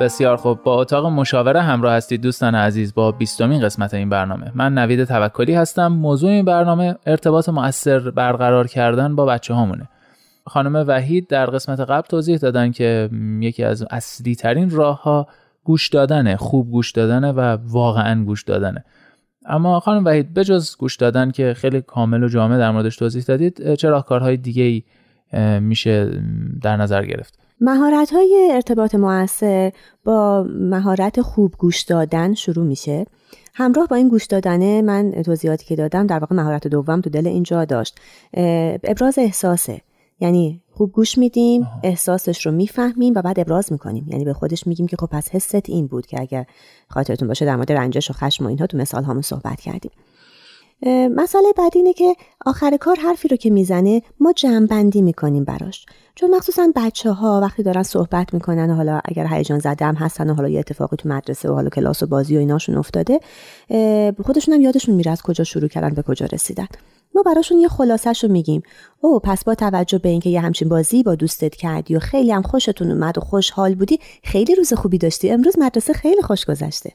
بسیار 0.00 0.36
خوب. 0.36 0.62
با 0.62 0.80
اتاق 0.80 1.06
مشاوره 1.06 1.62
همراه 1.62 1.94
هستید 1.94 2.20
دوستان 2.20 2.54
عزیز 2.54 2.94
با 2.94 3.12
بیستمین 3.12 3.62
قسمت 3.62 3.94
این 3.94 4.08
برنامه. 4.08 4.52
من 4.54 4.74
نوید 4.74 5.04
توکلی 5.04 5.54
هستم. 5.54 5.86
موضوع 5.86 6.30
این 6.30 6.44
برنامه 6.44 6.96
ارتباط 7.06 7.48
مؤثر 7.48 8.10
برقرار 8.10 8.66
کردن 8.66 9.16
با 9.16 9.26
بچه 9.26 9.54
هامونه. 9.54 9.88
خانم 10.46 10.84
وحید 10.88 11.26
در 11.26 11.46
قسمت 11.46 11.80
قبل 11.80 12.08
توضیح 12.08 12.36
دادن 12.36 12.70
که 12.70 13.10
یکی 13.40 13.64
از 13.64 13.84
اصلی 13.90 14.34
ترین 14.34 14.70
راه 14.70 15.02
ها 15.02 15.26
گوش 15.64 15.88
دادنه 15.88 16.36
خوب 16.36 16.70
گوش 16.70 16.92
دادنه 16.92 17.32
و 17.32 17.56
واقعا 17.64 18.24
گوش 18.24 18.42
دادنه 18.42 18.84
اما 19.46 19.80
خانم 19.80 20.04
وحید 20.04 20.34
بجز 20.34 20.76
گوش 20.76 20.96
دادن 20.96 21.30
که 21.30 21.54
خیلی 21.54 21.80
کامل 21.80 22.24
و 22.24 22.28
جامع 22.28 22.58
در 22.58 22.70
موردش 22.70 22.96
توضیح 22.96 23.22
دادید 23.22 23.74
چه 23.74 23.88
راهکارهای 23.88 24.36
دیگه 24.36 24.82
میشه 25.60 26.10
در 26.62 26.76
نظر 26.76 27.04
گرفت؟ 27.04 27.47
مهارت 27.60 28.12
های 28.12 28.50
ارتباط 28.52 28.94
موثر 28.94 29.72
با 30.04 30.46
مهارت 30.50 31.20
خوب 31.20 31.54
گوش 31.58 31.82
دادن 31.82 32.34
شروع 32.34 32.66
میشه. 32.66 33.06
همراه 33.54 33.86
با 33.86 33.96
این 33.96 34.08
گوش 34.08 34.26
دادنه 34.26 34.82
من 34.82 35.10
توضیحاتی 35.10 35.66
که 35.66 35.76
دادم 35.76 36.06
در 36.06 36.18
واقع 36.18 36.36
مهارت 36.36 36.66
دوم 36.68 37.00
تو 37.00 37.10
دل 37.10 37.26
اینجا 37.26 37.64
داشت. 37.64 37.98
ابراز 38.84 39.18
احساسه. 39.18 39.80
یعنی 40.20 40.62
خوب 40.70 40.92
گوش 40.92 41.18
میدیم 41.18 41.66
احساسش 41.82 42.46
رو 42.46 42.52
می‌فهمیم 42.52 43.12
و 43.16 43.22
بعد 43.22 43.40
ابراز 43.40 43.72
می‌کنیم. 43.72 44.06
یعنی 44.08 44.24
به 44.24 44.32
خودش 44.32 44.66
میگیم 44.66 44.86
که 44.86 44.96
خب 44.96 45.06
پس 45.06 45.28
حست 45.30 45.68
این 45.68 45.86
بود 45.86 46.06
که 46.06 46.20
اگر 46.20 46.46
خاطرتون 46.88 47.28
باشه 47.28 47.44
در 47.44 47.56
مورد 47.56 47.72
رنجش 47.72 48.10
و 48.10 48.14
خشم 48.14 48.44
و 48.44 48.48
اینها 48.48 48.66
تو 48.66 48.76
مثال 48.76 49.04
هامون 49.04 49.22
صحبت 49.22 49.60
کردیم. 49.60 49.90
مسئله 50.86 51.52
بعد 51.56 51.72
اینه 51.74 51.92
که 51.92 52.14
آخر 52.46 52.76
کار 52.76 52.96
حرفی 52.96 53.28
رو 53.28 53.36
که 53.36 53.50
می‌زنه 53.50 54.02
ما 54.20 54.32
جمعبندی 54.32 55.02
می‌کنیم 55.02 55.44
براش. 55.44 55.86
چون 56.14 56.34
مخصوصا 56.34 56.72
بچه 56.76 57.10
ها 57.10 57.40
وقتی 57.42 57.62
دارن 57.62 57.82
صحبت 57.82 58.34
می‌کنن 58.34 58.70
حالا 58.70 59.00
اگر 59.04 59.26
هیجان 59.26 59.58
زده 59.58 59.84
هم 59.84 59.94
هستن 59.94 60.30
و 60.30 60.34
حالا 60.34 60.48
یه 60.48 60.58
اتفاقی 60.58 60.96
تو 60.96 61.08
مدرسه 61.08 61.50
و 61.50 61.54
حالا 61.54 61.68
کلاس 61.68 62.02
و 62.02 62.06
بازی 62.06 62.36
و 62.36 62.38
ایناشون 62.38 62.74
افتاده 62.74 63.20
خودشون 64.24 64.54
هم 64.54 64.60
یادشون 64.60 64.94
میره 64.94 65.10
از 65.10 65.22
کجا 65.22 65.44
شروع 65.44 65.68
کردن 65.68 65.94
به 65.94 66.02
کجا 66.02 66.26
رسیدن. 66.32 66.66
ما 67.14 67.22
براشون 67.22 67.58
یه 67.58 67.68
خلاصش 67.68 68.24
رو 68.24 68.30
میگیم. 68.30 68.62
او 69.00 69.20
پس 69.20 69.44
با 69.44 69.54
توجه 69.54 69.98
به 69.98 70.08
اینکه 70.08 70.30
یه 70.30 70.40
همچین 70.40 70.68
بازی 70.68 71.02
با 71.02 71.14
دوستت 71.14 71.54
کردی 71.54 71.96
و 71.96 71.98
خیلی 71.98 72.32
هم 72.32 72.42
خوشتون 72.42 72.90
اومد 72.90 73.18
و 73.18 73.20
خوشحال 73.20 73.74
بودی 73.74 73.98
خیلی 74.22 74.54
روز 74.54 74.72
خوبی 74.72 74.98
داشتی. 74.98 75.30
امروز 75.30 75.58
مدرسه 75.58 75.92
خیلی 75.92 76.22
خوش 76.22 76.44
گذشته. 76.44 76.92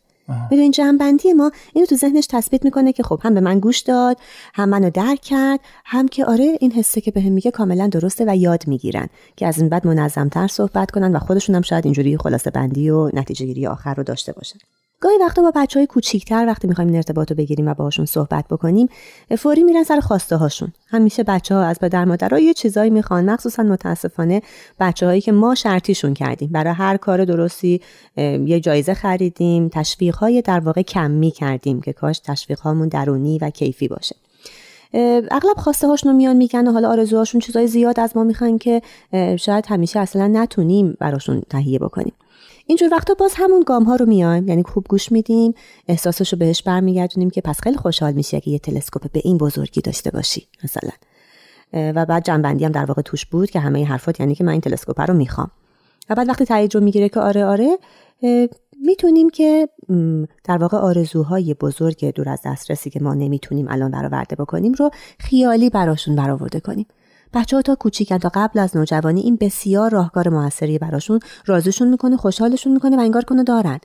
این 0.52 0.72
جنبندی 0.72 1.34
ما 1.34 1.52
اینو 1.74 1.86
تو 1.86 1.96
ذهنش 1.96 2.28
تثبیت 2.28 2.66
می‌کنه 2.66 2.94
که 2.94 3.04
خب 3.04 3.20
هم 3.24 3.34
به 3.34 3.42
من 3.42 3.60
گوش 3.60 3.80
داد 3.80 4.18
هم 4.54 4.70
منو 4.70 4.90
درک 4.90 5.22
کرد 5.22 5.60
هم 5.86 6.08
که 6.08 6.26
آره 6.26 6.58
این 6.60 6.72
حسه 6.72 7.02
که 7.02 7.12
بهم 7.12 7.32
میگه 7.32 7.52
کاملا 7.52 7.88
درسته 7.88 8.26
و 8.28 8.36
یاد 8.36 8.68
می‌گیرن 8.68 9.08
که 9.36 9.48
از 9.48 9.60
این 9.60 9.70
بعد 9.70 9.88
منظمتر 9.88 10.48
صحبت 10.48 10.92
کنن 10.92 11.16
و 11.16 11.20
خودشون 11.20 11.56
هم 11.56 11.62
شاید 11.62 11.86
اینجوری 11.86 12.18
خلاصه 12.18 12.52
بندی 12.52 12.90
و 12.90 13.10
نتیجه 13.14 13.46
گیری 13.46 13.68
آخر 13.68 13.94
رو 13.94 14.04
داشته 14.04 14.32
باشن. 14.32 14.60
گاهی 15.04 15.18
وقتا 15.18 15.42
با 15.42 15.52
بچه 15.56 15.80
های 15.80 15.88
کوچیکتر 15.88 16.46
وقتی 16.48 16.68
می‌خوایم 16.68 16.88
این 16.88 16.98
ارتباط 16.98 17.32
رو 17.32 17.38
بگیریم 17.38 17.68
و 17.68 17.74
باهاشون 17.74 18.06
صحبت 18.06 18.46
بکنیم 18.48 18.88
فوری 19.38 19.64
میرن 19.64 19.84
سر 19.84 20.00
خواسته 20.00 20.36
هاشون 20.36 20.74
همیشه 20.88 21.24
بچه 21.24 21.56
ها 21.56 21.64
از 21.64 21.80
پدر 21.80 22.06
مادرها 22.06 22.40
یه 22.40 22.54
چیزایی 22.54 22.90
می‌خوان 22.90 23.30
مخصوصا 23.30 23.64
متاسفانه 23.64 24.42
بچه 24.80 25.06
هایی 25.06 25.22
که 25.22 25.32
ما 25.32 25.56
شرطیشون 25.56 26.14
کردیم. 26.14 26.50
برای 26.52 26.74
هر 26.74 26.98
کار 26.98 27.26
درستی 27.26 27.82
یه 28.18 28.60
جایزه 28.60 28.94
خریدیم 28.94 29.70
تشویق 29.70 30.16
های 30.16 30.42
در 30.42 30.60
واقع 30.60 30.82
کمی 30.82 31.32
کردیم 31.32 31.82
که 31.82 31.94
کاش 31.94 32.20
تشویق 32.20 32.60
هامون 32.60 32.88
درونی 32.88 33.38
و 33.38 33.50
کیفی 33.50 33.88
باشه. 33.88 34.16
اغلب 35.32 35.58
خواسته 35.58 35.88
هاشون 35.88 36.16
میان 36.16 36.38
میگن 36.38 36.68
و 36.68 36.72
حالا 36.72 36.90
آرزوهاشون 36.90 37.42
چیزای 37.42 37.68
زیاد 37.68 38.00
از 38.00 38.18
ما 38.18 38.24
می‌خوان 38.24 38.58
که 38.58 38.82
شاید 39.40 39.66
همیشه 39.68 40.00
اصلا 40.00 40.28
نتونیم 40.28 40.98
براشون 41.00 41.42
تهیه 41.50 41.80
بکنیم. 41.80 42.14
اینجور 42.66 42.90
وقتا 42.92 43.14
باز 43.14 43.34
همون 43.36 43.64
گام 43.68 43.84
ها 43.84 43.96
رو 43.96 44.06
میایم 44.06 44.48
یعنی 44.48 44.64
خوب 44.64 44.86
گوش 44.90 45.12
میدیم 45.12 45.54
احساسش 45.88 46.34
رو 46.34 46.40
بهش 46.40 46.62
برمیگردونیم 46.62 47.30
که 47.30 47.42
پس 47.42 47.62
خیلی 47.62 47.78
خوشحال 47.78 48.14
میشه 48.14 48.42
که 48.42 48.52
یه 48.52 48.60
تلسکوپ 48.60 49.12
به 49.12 49.22
این 49.24 49.38
بزرگی 49.38 49.82
داشته 49.82 50.12
باشی 50.12 50.48
مثلا. 50.64 50.92
و 51.74 52.06
بعد 52.06 52.26
جنبندی 52.26 52.66
هم 52.66 52.72
در 52.72 52.86
واقع 52.86 53.02
توش 53.02 53.26
بود 53.26 53.52
که 53.52 53.60
همه 53.60 53.86
حرفات 53.86 54.20
یعنی 54.20 54.36
که 54.36 54.44
من 54.44 54.52
این 54.52 54.62
تلسکوپ 54.62 55.02
رو 55.02 55.14
می‌خوام. 55.14 55.52
و 56.10 56.16
بعد 56.16 56.30
وقتی 56.30 56.46
تایید 56.46 56.76
رو 56.76 56.82
می‌گیره 56.82 57.10
که 57.10 57.20
آره 57.20 57.46
آره 57.46 57.78
می‌تونیم 58.86 59.30
که 59.30 59.70
در 60.44 60.58
واقع 60.58 60.78
آرزوهای 60.78 61.54
بزرگ 61.54 62.14
دور 62.14 62.30
از 62.30 62.40
دسترسی 62.46 62.90
که 62.90 63.00
ما 63.00 63.14
نمی‌تونیم 63.14 63.68
الان 63.70 63.92
برآورده 63.92 64.36
بکنیم 64.36 64.74
رو 64.74 64.90
خیالی 65.20 65.70
براشون 65.70 66.16
برآورده 66.16 66.60
کنیم. 66.60 66.86
بچه 67.34 67.56
ها 67.56 67.62
تا 67.62 67.76
کوچیکن 67.76 68.18
تا 68.18 68.32
قبل 68.34 68.60
از 68.60 68.78
نوجوانی 68.78 69.22
این 69.22 69.36
بسیار 69.36 69.92
راهکار 69.92 70.30
موثری 70.30 70.78
براشون 70.78 71.20
رازشون 71.46 71.88
می‌کنه 71.88 72.18
خوشحالشون 72.18 72.74
می‌کنه 72.74 72.98
و 72.98 73.00
انگار 73.00 73.24
کنه 73.24 73.44
دارن. 73.44 73.80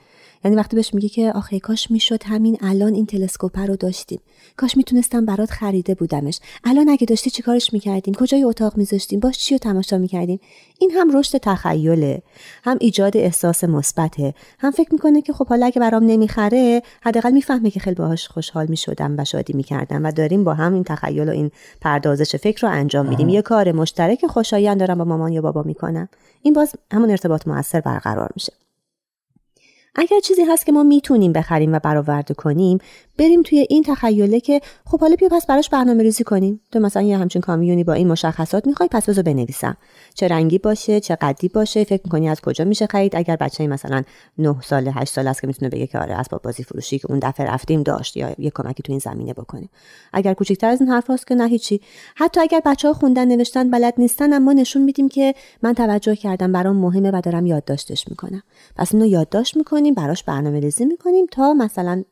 یعنی 0.44 0.56
وقتی 0.56 0.76
بهش 0.76 0.94
میگه 0.94 1.08
که 1.08 1.32
آخه 1.32 1.60
کاش 1.60 1.90
می‌شد 1.90 2.22
همین 2.24 2.58
الان 2.60 2.94
این 2.94 3.06
تلسکوپ 3.06 3.58
رو 3.58 3.76
داشتیم. 3.76 4.20
کاش 4.56 4.76
می‌تونستم 4.76 5.26
برات 5.26 5.50
خریده 5.50 5.94
بودمش. 5.94 6.40
الان 6.64 6.88
اگه 6.88 7.06
داشتی 7.06 7.30
چیکارش 7.30 7.72
می‌کردیم؟ 7.72 8.14
کجای 8.14 8.44
اتاق 8.44 8.76
میذاشتیم؟ 8.76 9.20
باش 9.20 9.38
چی 9.38 9.54
رو 9.54 9.58
تماشا 9.58 9.98
می‌کردیم؟ 9.98 10.40
این 10.78 10.90
هم 10.90 11.18
رشد 11.18 11.38
تخیله. 11.38 12.22
هم 12.64 12.76
ایجاد 12.80 13.16
احساس 13.16 13.64
مثبته. 13.64 14.34
هم 14.58 14.70
فکر 14.70 14.92
می‌کنه 14.92 15.22
که 15.22 15.32
خب 15.32 15.46
حالا 15.46 15.66
اگه 15.66 15.80
برام 15.80 16.04
نمی‌خره 16.04 16.82
حداقل 17.00 17.32
می‌فهمه 17.32 17.70
که 17.70 17.80
خیلی 17.80 17.96
باهاش 17.96 18.28
خوشحال 18.28 18.66
می‌شدم 18.66 19.14
و 19.18 19.24
شادی 19.24 19.52
می‌کردم 19.52 20.04
و 20.04 20.12
داریم 20.12 20.44
با 20.44 20.54
هم 20.54 20.74
این 20.74 20.84
تخیل 20.84 21.28
و 21.28 21.32
این 21.32 21.50
پردازش 21.80 22.36
فکر 22.36 22.66
رو 22.66 22.72
انجام 22.72 23.08
میدیم. 23.08 23.28
یه 23.28 23.42
کار 23.42 23.72
مشترک 23.72 24.26
خوشایند 24.26 24.80
دارم 24.80 24.98
با 24.98 25.04
مامان 25.04 25.32
یا 25.32 25.40
بابا 25.40 25.62
می‌کنم. 25.62 26.08
این 26.42 26.54
باز 26.54 26.72
همون 26.92 27.10
ارتباط 27.10 27.48
موثر 27.48 27.80
برقرار 27.80 28.30
میشه. 28.34 28.52
اگر 30.00 30.20
چیزی 30.20 30.42
هست 30.42 30.66
که 30.66 30.72
ما 30.72 30.82
می‌تونیم 30.82 31.32
بخریم 31.32 31.72
و 31.72 31.78
برآورده 31.78 32.34
کنیم 32.34 32.78
بریم 33.18 33.42
توی 33.42 33.66
این 33.70 33.82
تخیله 33.82 34.40
که 34.40 34.60
خب 34.84 35.00
حالا 35.00 35.16
بیا 35.16 35.28
پس 35.28 35.46
براش 35.46 35.68
برنامه 35.68 36.02
ریزی 36.02 36.24
کنیم. 36.24 36.60
تو 36.72 36.80
مثلا 36.80 37.02
یه 37.02 37.18
همچین 37.18 37.42
کامیونی 37.42 37.84
با 37.84 37.92
این 37.92 38.08
مشخصات 38.08 38.66
می‌خوای 38.66 38.88
پس 38.92 39.08
بذار 39.08 39.24
بنویسم. 39.24 39.76
چه 40.14 40.28
رنگی 40.28 40.58
باشه 40.58 41.00
چه 41.00 41.16
قدی 41.20 41.48
باشه 41.48 41.84
فکر 41.84 42.02
می‌کنی 42.04 42.28
از 42.28 42.40
کجا 42.40 42.64
میشه 42.64 42.86
خرید؟ 42.86 43.16
اگر 43.16 43.36
بچه 43.36 43.66
مثلا 43.66 44.02
9 44.38 44.60
سال 44.62 44.88
8 44.94 45.12
سال 45.12 45.28
است 45.28 45.40
که 45.40 45.46
می‌تونه 45.46 45.68
بگه 45.68 45.86
که 45.86 45.98
آره 45.98 46.14
اسباب 46.14 46.42
بازی 46.42 46.64
فروشی 46.64 46.98
که 46.98 47.10
اون 47.10 47.18
دفعه 47.18 47.46
رفتیم 47.46 47.82
داشت 47.82 48.16
یا 48.16 48.34
یه 48.38 48.50
کمکی 48.50 48.82
تو 48.82 48.92
این 48.92 48.98
زمینه 48.98 49.32
بکنیم. 49.32 49.70
اگر 50.12 50.34
کوچیکتر 50.34 50.68
از 50.68 50.80
این 50.80 50.90
حرف 50.90 51.24
که 51.24 51.34
نه 51.34 51.48
هیچی. 51.48 51.80
حتی 52.16 52.40
اگر 52.40 52.60
بچه 52.64 52.88
ها 52.88 52.94
خوندن 52.94 53.28
نوشتن 53.28 53.70
بلد 53.70 53.94
نیستن 53.98 54.32
اما 54.32 54.52
نشون 54.52 54.82
میدیم 54.82 55.08
که 55.08 55.34
من 55.62 55.72
توجه 55.72 56.16
کردم 56.16 56.52
برام 56.52 56.76
مهمه 56.76 57.10
و 57.10 57.20
دارم 57.24 57.46
یادداشتش 57.46 58.08
می‌کنم. 58.08 58.42
پس 58.76 58.94
اینو 58.94 59.06
یادداشت 59.06 59.56
می‌کنیم 59.56 59.94
براش 59.94 60.24
برنامه 60.24 60.60
ریزی 60.60 60.84
می‌کنیم 60.84 61.26
تا 61.30 61.54
مثلا 61.54 62.02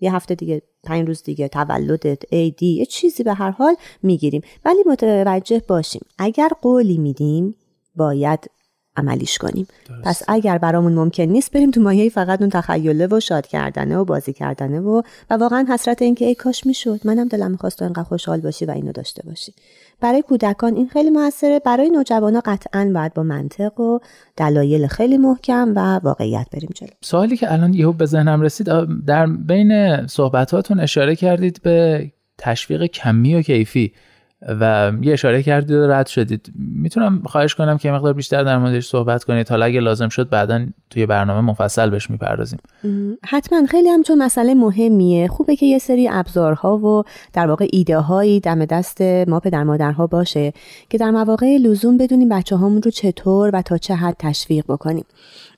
یه 0.00 0.14
هفته 0.14 0.34
دیگه 0.34 0.62
پنج 0.84 1.08
روز 1.08 1.22
دیگه 1.22 1.48
تولدت 1.48 2.32
ایدی 2.32 2.66
یه 2.66 2.86
چیزی 2.86 3.22
به 3.22 3.34
هر 3.34 3.50
حال 3.50 3.76
می‌گیریم. 4.02 4.42
ولی 4.64 4.78
متوجه 4.86 5.62
باشیم 5.68 6.02
اگر 6.18 6.48
قولی 6.62 6.98
میدیم 6.98 7.54
باید 7.96 8.50
عملیش 8.96 9.38
کنیم. 9.38 9.66
پس 10.04 10.22
اگر 10.28 10.58
برامون 10.58 10.92
ممکن 10.92 11.22
نیست 11.22 11.52
بریم 11.52 11.70
تو 11.70 11.80
مایه 11.80 12.08
فقط 12.08 12.40
اون 12.40 12.50
تخیله 12.50 13.06
و 13.06 13.20
شاد 13.20 13.46
کردنه 13.46 13.96
و 13.96 14.04
بازی 14.04 14.32
کردنه 14.32 14.80
و 14.80 15.02
و 15.30 15.34
واقعا 15.34 15.66
حسرت 15.68 16.02
اینکه 16.02 16.24
ای 16.24 16.34
کاش 16.34 16.66
می‌شد. 16.66 17.00
منم 17.04 17.28
دلم 17.28 17.50
می‌خواست 17.50 17.78
تو 17.78 17.84
اینقدر 17.84 18.02
خوشحال 18.02 18.40
باشی 18.40 18.64
و 18.64 18.70
اینو 18.70 18.92
داشته 18.92 19.22
باشی. 19.26 19.54
برای 20.00 20.22
کودکان 20.22 20.76
این 20.76 20.88
خیلی 20.88 21.10
موثره. 21.10 21.58
برای 21.58 21.90
نوجوانا 21.90 22.42
قطعا 22.44 22.90
باید 22.94 23.14
با 23.14 23.22
منطق 23.22 23.80
و 23.80 23.98
دلایل 24.36 24.86
خیلی 24.86 25.18
محکم 25.18 25.72
و 25.76 25.98
واقعیت 25.98 26.46
بریم 26.52 26.70
جلو. 26.74 26.90
سوالی 27.00 27.36
که 27.36 27.52
الان 27.52 27.74
یهو 27.74 27.92
به 27.92 28.06
ذهنم 28.06 28.40
رسید 28.40 28.68
در 29.06 29.26
بین 29.26 30.06
صحبتاتون 30.06 30.80
اشاره 30.80 31.16
کردید 31.16 31.60
به 31.62 32.10
تشویق 32.38 32.86
کمی 32.86 33.34
و 33.34 33.42
کیفی. 33.42 33.92
و 34.42 34.92
یه 35.02 35.12
اشاره 35.12 35.42
کردید 35.42 35.76
و 35.76 35.86
رد 35.90 36.06
شدید. 36.06 36.52
می‌تونم 36.56 37.22
خواهش 37.26 37.54
کنم 37.54 37.78
که 37.78 37.90
مقدار 37.90 38.12
بیشتر 38.12 38.42
در 38.42 38.58
موردش 38.58 38.86
صحبت 38.86 39.24
کنید. 39.24 39.48
حالا 39.48 39.64
اگه 39.64 39.80
لازم 39.80 40.08
شد 40.08 40.28
بعدا 40.28 40.66
توی 40.90 41.06
برنامه 41.06 41.40
مفصل 41.50 41.90
بهش 41.90 42.10
می‌پردازیم. 42.10 42.58
حتما. 43.24 43.66
خیلی 43.66 43.88
هم 43.88 44.02
چون 44.02 44.22
مسئله 44.22 44.54
مهمیه. 44.54 45.28
خوبه 45.28 45.56
که 45.56 45.66
یه 45.66 45.78
سری 45.78 46.08
ابزارها 46.08 46.78
و 46.78 47.02
در 47.32 47.46
واقع 47.46 47.66
ایده 47.72 47.98
هایی 47.98 48.40
دم 48.40 48.64
دست 48.64 49.00
ما 49.02 49.40
پدر 49.40 49.64
مادرها 49.64 50.06
باشه 50.06 50.52
که 50.90 50.98
در 50.98 51.10
مواقع 51.10 51.56
لزوم 51.56 51.98
بدونیم 51.98 52.28
بچه 52.28 52.56
هامون 52.56 52.82
رو 52.82 52.90
چطور 52.90 53.50
و 53.52 53.62
تا 53.62 53.78
چه 53.78 53.94
حد 53.94 54.16
تشویق 54.18 54.64
بکنیم. 54.68 55.04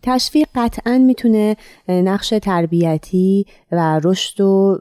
تشویق 0.03 0.49
قطعا 0.55 0.99
می‌تونه 0.99 1.57
نقش 1.89 2.29
تربیتی 2.43 3.47
و 3.73 4.01
رشد 4.05 4.41
و 4.41 4.79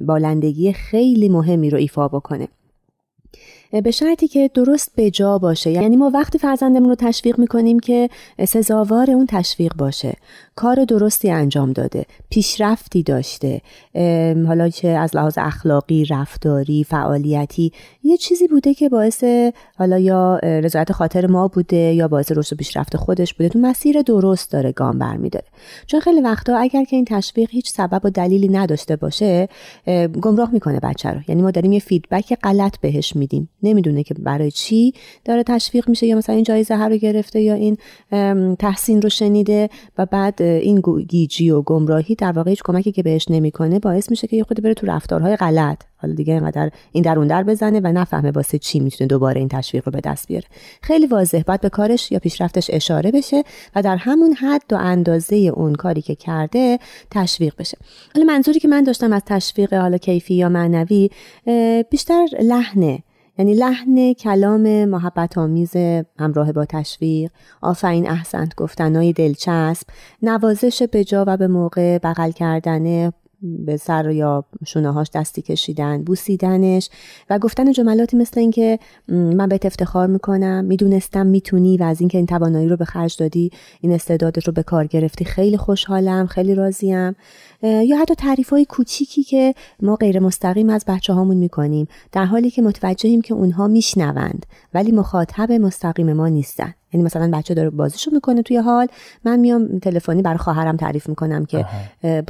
بالندگی 0.00 0.72
خیلی 0.72 1.28
مهمی 1.28 1.70
رو 1.70 1.78
ایفا 1.78 2.08
بکنه. 2.08 2.48
به 3.80 3.90
شرطی 3.90 4.28
که 4.28 4.50
درست 4.54 4.92
به 4.96 5.10
جا 5.10 5.38
باشه. 5.38 5.70
یعنی 5.70 5.96
ما 5.96 6.10
وقتی 6.14 6.38
فرزندمون 6.38 6.88
رو 6.88 6.94
تشویق 6.94 7.38
می‌کنیم 7.38 7.80
که 7.80 8.10
سزاوار 8.48 9.10
اون 9.10 9.26
تشویق 9.26 9.74
باشه. 9.74 10.14
کار 10.56 10.84
درستی 10.84 11.30
انجام 11.30 11.72
داده 11.72 12.04
پیشرفتی 12.30 13.02
داشته 13.02 13.60
حالا 14.46 14.68
چه 14.68 14.88
از 14.88 15.16
لحاظ 15.16 15.38
اخلاقی 15.38 16.04
رفتاری 16.04 16.84
فعالیتی 16.84 17.72
یه 18.04 18.16
چیزی 18.16 18.48
بوده 18.48 18.74
که 18.74 18.88
باعث 18.88 19.24
حالا 19.78 19.98
یا 19.98 20.38
رضایت 20.42 20.92
خاطر 20.92 21.26
ما 21.26 21.48
بوده 21.48 21.76
یا 21.76 22.08
باعث 22.08 22.32
رشد 22.32 22.52
و 22.52 22.56
پیشرفت 22.56 22.96
خودش 22.96 23.34
بوده. 23.34 23.48
تو 23.48 23.58
مسیر 23.58 24.02
درست 24.02 24.52
داره 24.52 24.72
گام 24.72 24.98
برمیداره. 24.98 25.46
چون 25.86 26.00
خیلی 26.00 26.20
وقتا 26.20 26.56
اگر 26.56 26.84
که 26.84 26.96
این 26.96 27.04
تشویق 27.04 27.50
هیچ 27.50 27.70
سبب 27.70 28.00
و 28.04 28.10
دلیلی 28.10 28.48
نداشته 28.48 28.96
باشه 28.96 29.48
گمراه 30.22 30.50
می‌کنه 30.52 30.80
بچه 30.80 31.10
رو. 31.10 31.20
یعنی 31.28 31.42
ما 31.42 31.50
داریم 31.50 31.72
یه 31.72 31.80
فیدبک 31.80 32.34
غلط 32.42 32.78
بهش 32.80 33.16
میدیم. 33.16 33.48
نمی‌دونه 33.62 34.02
که 34.02 34.14
برای 34.14 34.50
چی 34.50 34.94
داره 35.24 35.42
تشویق 35.42 35.88
میشه 35.88 36.06
یا 36.06 36.16
مثلا 36.16 36.34
این 36.34 36.44
جایزه 36.44 36.84
رو 36.84 36.96
گرفته 36.96 37.40
یا 37.40 37.54
این 37.54 37.76
تحسین 38.56 39.02
رو 39.02 39.08
شنیده 39.08 39.68
و 39.98 40.06
بعد 40.06 40.42
این 40.46 40.82
گیجی 41.08 41.50
و 41.50 41.62
گمراهی 41.62 42.14
در 42.14 42.32
واقع 42.32 42.50
هیچ 42.50 42.62
کمکی 42.64 42.92
که 42.92 43.02
بهش 43.02 43.26
نمی‌کنه 43.30 43.78
باعث 43.78 44.10
میشه 44.10 44.26
که 44.26 44.36
یه 44.36 44.42
خود 44.42 44.62
بره 44.62 44.74
تو 44.74 44.86
رفتارهای 44.86 45.36
غلط. 45.36 45.82
حالا 45.96 46.14
دیگه 46.14 46.34
اینقدر 46.34 46.70
این 46.92 47.02
در 47.04 47.18
اون 47.18 47.26
در 47.26 47.42
بزنه 47.42 47.80
و 47.80 47.86
نفهمه 47.86 48.30
واسه 48.30 48.58
چی 48.58 48.80
می‌تونه 48.80 49.08
دوباره 49.08 49.38
این 49.38 49.48
تشویق 49.48 49.82
رو 49.86 49.92
به 49.92 50.00
دست 50.00 50.28
بیاره. 50.28 50.44
خیلی 50.82 51.06
واضح 51.06 51.42
باید 51.46 51.60
به 51.60 51.68
کارش 51.68 52.12
یا 52.12 52.18
پیشرفتش 52.18 52.70
اشاره 52.72 53.10
بشه 53.10 53.42
و 53.76 53.82
در 53.82 53.96
همون 53.96 54.32
حد 54.32 54.72
و 54.72 54.76
اندازه 54.76 55.36
اون 55.36 55.74
کاری 55.74 56.02
که 56.02 56.14
کرده 56.14 56.78
تشویق 57.10 57.54
بشه. 57.58 57.78
حالا 58.14 58.26
منظوری 58.26 58.60
که 58.60 58.68
من 58.68 58.84
داشتم 58.84 59.12
از 59.12 59.22
تشویق 59.26 59.74
حالا 59.74 59.98
کیفی 59.98 60.34
یا 60.34 60.48
معنوی 60.48 61.10
بیشتر 61.90 62.26
لحنه 62.42 63.02
یعنی 63.38 63.54
لحن 63.54 64.12
کلام 64.12 64.84
محبت 64.84 65.38
آمیز 65.38 65.76
همراه 66.18 66.52
با 66.52 66.64
تشویق 66.64 67.30
آفرین 67.62 68.10
احسنت 68.10 68.54
گفتنهای 68.54 69.12
دلچسب 69.12 69.86
نوازش 70.22 70.82
به 70.82 71.04
و 71.12 71.36
به 71.36 71.46
موقع 71.46 71.98
بغل 71.98 72.30
کردن 72.30 73.12
به 73.42 73.76
سر 73.76 74.10
یا 74.10 74.44
شونه 74.66 74.92
هاش 74.92 75.10
دستی 75.14 75.42
کشیدن 75.42 76.02
بوسیدنش 76.02 76.90
و 77.30 77.38
گفتن 77.38 77.72
جملاتی 77.72 78.16
مثل 78.16 78.40
اینکه 78.40 78.78
من 79.08 79.48
بهت 79.48 79.66
افتخار 79.66 80.06
می‌کنم 80.06 80.64
می‌دونستم 80.64 81.26
می‌تونی 81.26 81.76
و 81.76 81.82
از 81.82 82.00
اینکه 82.00 82.18
این 82.18 82.26
توانایی 82.26 82.68
رو 82.68 82.76
به 82.76 82.84
خرج 82.84 83.16
دادی 83.18 83.50
این 83.80 83.92
استعدادت 83.92 84.46
رو 84.46 84.52
به 84.52 84.62
کار 84.62 84.86
گرفتی 84.86 85.24
خیلی 85.24 85.56
خوشحالم 85.56 86.26
خیلی 86.26 86.54
راضیم. 86.54 87.14
یا 87.62 87.98
حتی 87.98 88.14
تعریف 88.14 88.48
های 88.48 88.64
کوچیکی 88.64 89.22
که 89.22 89.54
ما 89.82 89.96
غیر 89.96 90.18
مستقیم 90.18 90.70
از 90.70 90.84
بچه 90.88 91.12
هامون 91.12 91.36
می‌کنیم 91.36 91.88
در 92.12 92.24
حالی 92.24 92.50
که 92.50 92.62
متوجهیم 92.62 93.20
که 93.20 93.34
اونها 93.34 93.68
میشنوند 93.68 94.46
ولی 94.74 94.92
مخاطب 94.92 95.52
مستقیم 95.52 96.12
ما 96.12 96.28
نیستن. 96.28 96.74
یعنی 96.92 97.04
مثلا 97.04 97.30
بچه 97.32 97.54
داره 97.54 97.70
بازیشو 97.70 98.10
می‌کنه 98.10 98.42
توی 98.42 98.56
حال 98.56 98.86
من 99.24 99.40
میام 99.40 99.78
تلفنی 99.78 100.22
برای 100.22 100.38
خواهرم 100.38 100.76
تعریف 100.76 101.08
می‌کنم 101.08 101.44
که 101.44 101.64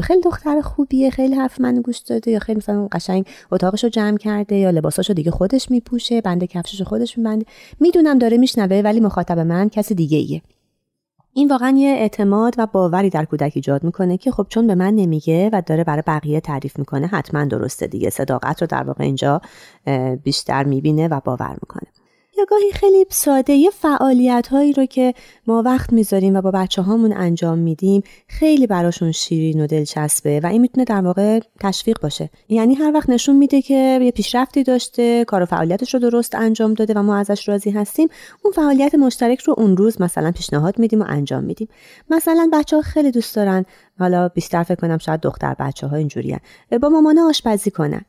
خیلی 0.02 0.20
دختر 0.24 0.60
خوبیه 0.60 1.10
خیلی 1.10 1.34
حرف 1.34 1.60
من 1.60 1.80
گوش 1.80 1.98
داده 1.98 2.30
یا 2.30 2.38
خیلی 2.38 2.58
مثلا 2.58 2.88
قشنگ 2.92 3.26
اتاقشو 3.52 3.88
جمع 3.88 4.16
کرده 4.16 4.56
یا 4.56 4.70
لباساشو 4.70 5.12
دیگه 5.12 5.30
خودش 5.30 5.70
میپوشه 5.70 6.20
بند 6.20 6.44
کفششو 6.44 6.84
خودش 6.84 7.18
میبنده. 7.18 7.46
می‌دونم 7.80 8.18
داره 8.18 8.36
میشنوه 8.36 8.80
ولی 8.84 9.00
مخاطب 9.00 9.38
من 9.38 9.68
کسی 9.68 9.94
دیگه 9.94 10.18
ایه 10.18 10.42
این 11.36 11.48
واقعا 11.48 11.74
یه 11.78 11.88
اعتماد 11.88 12.54
و 12.58 12.66
باوری 12.66 13.10
در 13.10 13.24
کودک 13.24 13.52
ایجاد 13.54 13.84
می‌کنه 13.84 14.16
که 14.16 14.30
خب 14.30 14.46
چون 14.48 14.66
به 14.66 14.74
من 14.74 14.94
نمیگه 14.94 15.50
و 15.52 15.62
داره 15.66 15.84
برای 15.84 16.02
بقیه 16.06 16.40
تعریف 16.40 16.78
می‌کنه 16.78 17.06
حتما 17.06 17.44
درسته 17.44 17.86
دیگه. 17.86 18.10
صداقت 18.10 18.60
رو 18.60 18.66
در 18.66 18.82
واقع 18.82 19.04
اینجا 19.04 19.40
بیشتر 20.24 20.64
می‌بینه 20.64 21.08
و 21.08 21.20
باور 21.24 21.52
می‌کنه. 21.62 21.95
یا 22.38 22.44
گاهی 22.44 22.72
خیلی 22.72 23.06
ساده 23.10 23.52
یه 23.52 23.70
فعالیت 23.70 24.48
هایی 24.48 24.72
رو 24.72 24.86
که 24.86 25.14
ما 25.46 25.62
وقت 25.62 25.92
می‌ذاریم 25.92 26.36
و 26.36 26.40
با 26.40 26.50
بچه 26.50 26.82
هامون 26.82 27.12
انجام 27.12 27.58
میدیم 27.58 28.02
خیلی 28.28 28.66
براشون 28.66 29.12
شیرین 29.12 29.60
و 29.60 29.66
دلچسبه 29.66 30.40
و 30.42 30.46
این 30.46 30.60
می‌تونه 30.60 30.84
در 30.84 31.00
واقع 31.00 31.40
تشویق 31.60 32.00
باشه. 32.00 32.30
یعنی 32.48 32.74
هر 32.74 32.92
وقت 32.94 33.10
نشون 33.10 33.36
میده 33.36 33.62
که 33.62 33.98
یه 34.02 34.10
پیشرفتی 34.10 34.62
داشته 34.62 35.24
کار 35.24 35.42
و 35.42 35.46
فعالیتش 35.46 35.94
رو 35.94 36.00
درست 36.00 36.34
انجام 36.34 36.74
داده 36.74 36.94
و 36.94 37.02
ما 37.02 37.16
ازش 37.16 37.48
راضی 37.48 37.70
هستیم 37.70 38.08
اون 38.42 38.52
فعالیت 38.52 38.94
مشترک 38.94 39.40
رو 39.40 39.54
اون 39.58 39.76
روز 39.76 40.00
مثلا 40.00 40.32
پیشنهاد 40.32 40.78
میدیم 40.78 41.02
و 41.02 41.04
انجام 41.08 41.44
میدیم. 41.44 41.68
مثلا 42.10 42.50
بچه 42.52 42.76
ها 42.76 42.82
خیلی 42.82 43.10
دوست 43.10 43.36
دارن 43.36 43.64
حالا 43.98 44.28
بیشتر 44.28 44.62
فکر 44.62 44.80
کنم 44.80 44.98
شاید 44.98 45.20
دختر 45.20 45.54
بچه 45.58 45.86
ها 45.86 45.96
اینجوریان 45.96 46.40
با 46.82 46.88
مامانه 46.88 47.20
آشپزی 47.20 47.70
کنن. 47.70 48.04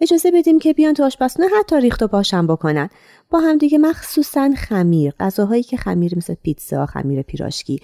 اجازه 0.00 0.30
بدیم 0.30 0.58
که 0.58 0.72
بیان 0.72 0.94
تو 0.94 1.04
آشپزخونه 1.04 1.48
حتی 1.58 1.80
ریخت 1.80 2.02
و 2.02 2.06
پاشم 2.06 2.46
بکنن. 2.46 2.88
با 3.30 3.40
هم 3.40 3.58
دیگه 3.58 3.78
مخصوصا 3.78 4.50
خمیر 4.56 5.14
غذاهایی 5.20 5.62
که 5.62 5.76
خمیر 5.76 6.16
مثل 6.16 6.34
پیتزا 6.34 6.86
خمیر 6.86 7.22
پیراشکی. 7.22 7.80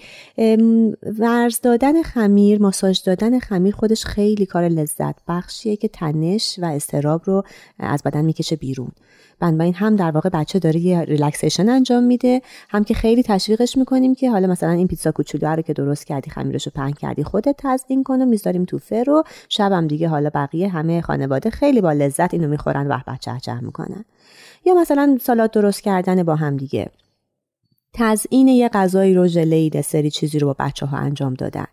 ورز 1.19 1.61
دادن 1.61 2.01
خمیر 2.03 2.61
ماساژ 2.61 3.01
دادن 3.05 3.39
خمیر 3.39 3.75
خودش 3.75 4.05
خیلی 4.05 4.45
کار 4.45 4.63
لذت 4.63 5.15
بخشیه 5.27 5.75
که 5.75 5.87
تنش 5.87 6.59
و 6.61 6.65
اضطراب 6.65 7.21
رو 7.25 7.43
از 7.79 8.03
بدن 8.03 8.25
می‌کشه 8.25 8.55
بیرون. 8.55 8.91
بنابراین 9.39 9.73
هم 9.73 9.95
در 9.95 10.11
واقع 10.11 10.29
بچه 10.29 10.59
داره 10.59 10.79
یه 10.79 11.01
relaxation 11.01 11.69
انجام 11.69 12.03
میده 12.03 12.41
هم 12.69 12.83
که 12.83 12.93
خیلی 12.93 13.23
تشویقش 13.23 13.77
می‌کنیم 13.77 14.15
که 14.15 14.31
حالا 14.31 14.47
مثلا 14.47 14.71
این 14.71 14.87
پیتزا 14.87 15.11
کوچولو 15.11 15.47
رو 15.47 15.61
که 15.61 15.73
درست 15.73 16.07
کردی 16.07 16.29
خمیرش 16.31 16.65
رو 16.65 16.71
پهن 16.75 16.91
کردی 16.91 17.23
خودت 17.23 17.55
تزیین 17.57 18.03
کن 18.03 18.21
و 18.21 18.25
می‌ذاریم 18.25 18.65
تو 18.65 18.77
فر 18.77 19.09
و 19.09 19.23
شبم 19.49 19.87
دیگه 19.87 20.07
حالا 20.07 20.29
بقیه 20.33 20.69
همه 20.69 21.01
خانواده 21.01 21.49
خیلی 21.49 21.81
با 21.81 21.91
لذت 21.91 22.33
اینو 22.33 22.47
می‌خورن 22.47 22.87
و 22.87 22.99
به‌به 23.07 23.31
چه‌چه 23.41 23.59
می‌کنن. 23.59 24.05
یا 24.65 24.73
مثلا 24.73 25.17
سالات 25.21 25.51
درست 25.51 25.81
کردن 25.81 26.23
با 26.23 26.35
هم 26.35 26.57
دیگه. 26.57 26.89
تزیین 27.93 28.47
یه 28.47 28.69
غذایی 28.69 29.13
رو 29.13 29.27
ژله 29.27 29.69
دسری 29.69 30.11
چیزی 30.11 30.39
رو 30.39 30.47
با 30.47 30.55
بچه 30.59 30.85
ها 30.85 30.97
انجام 30.97 31.33
دادن. 31.33 31.67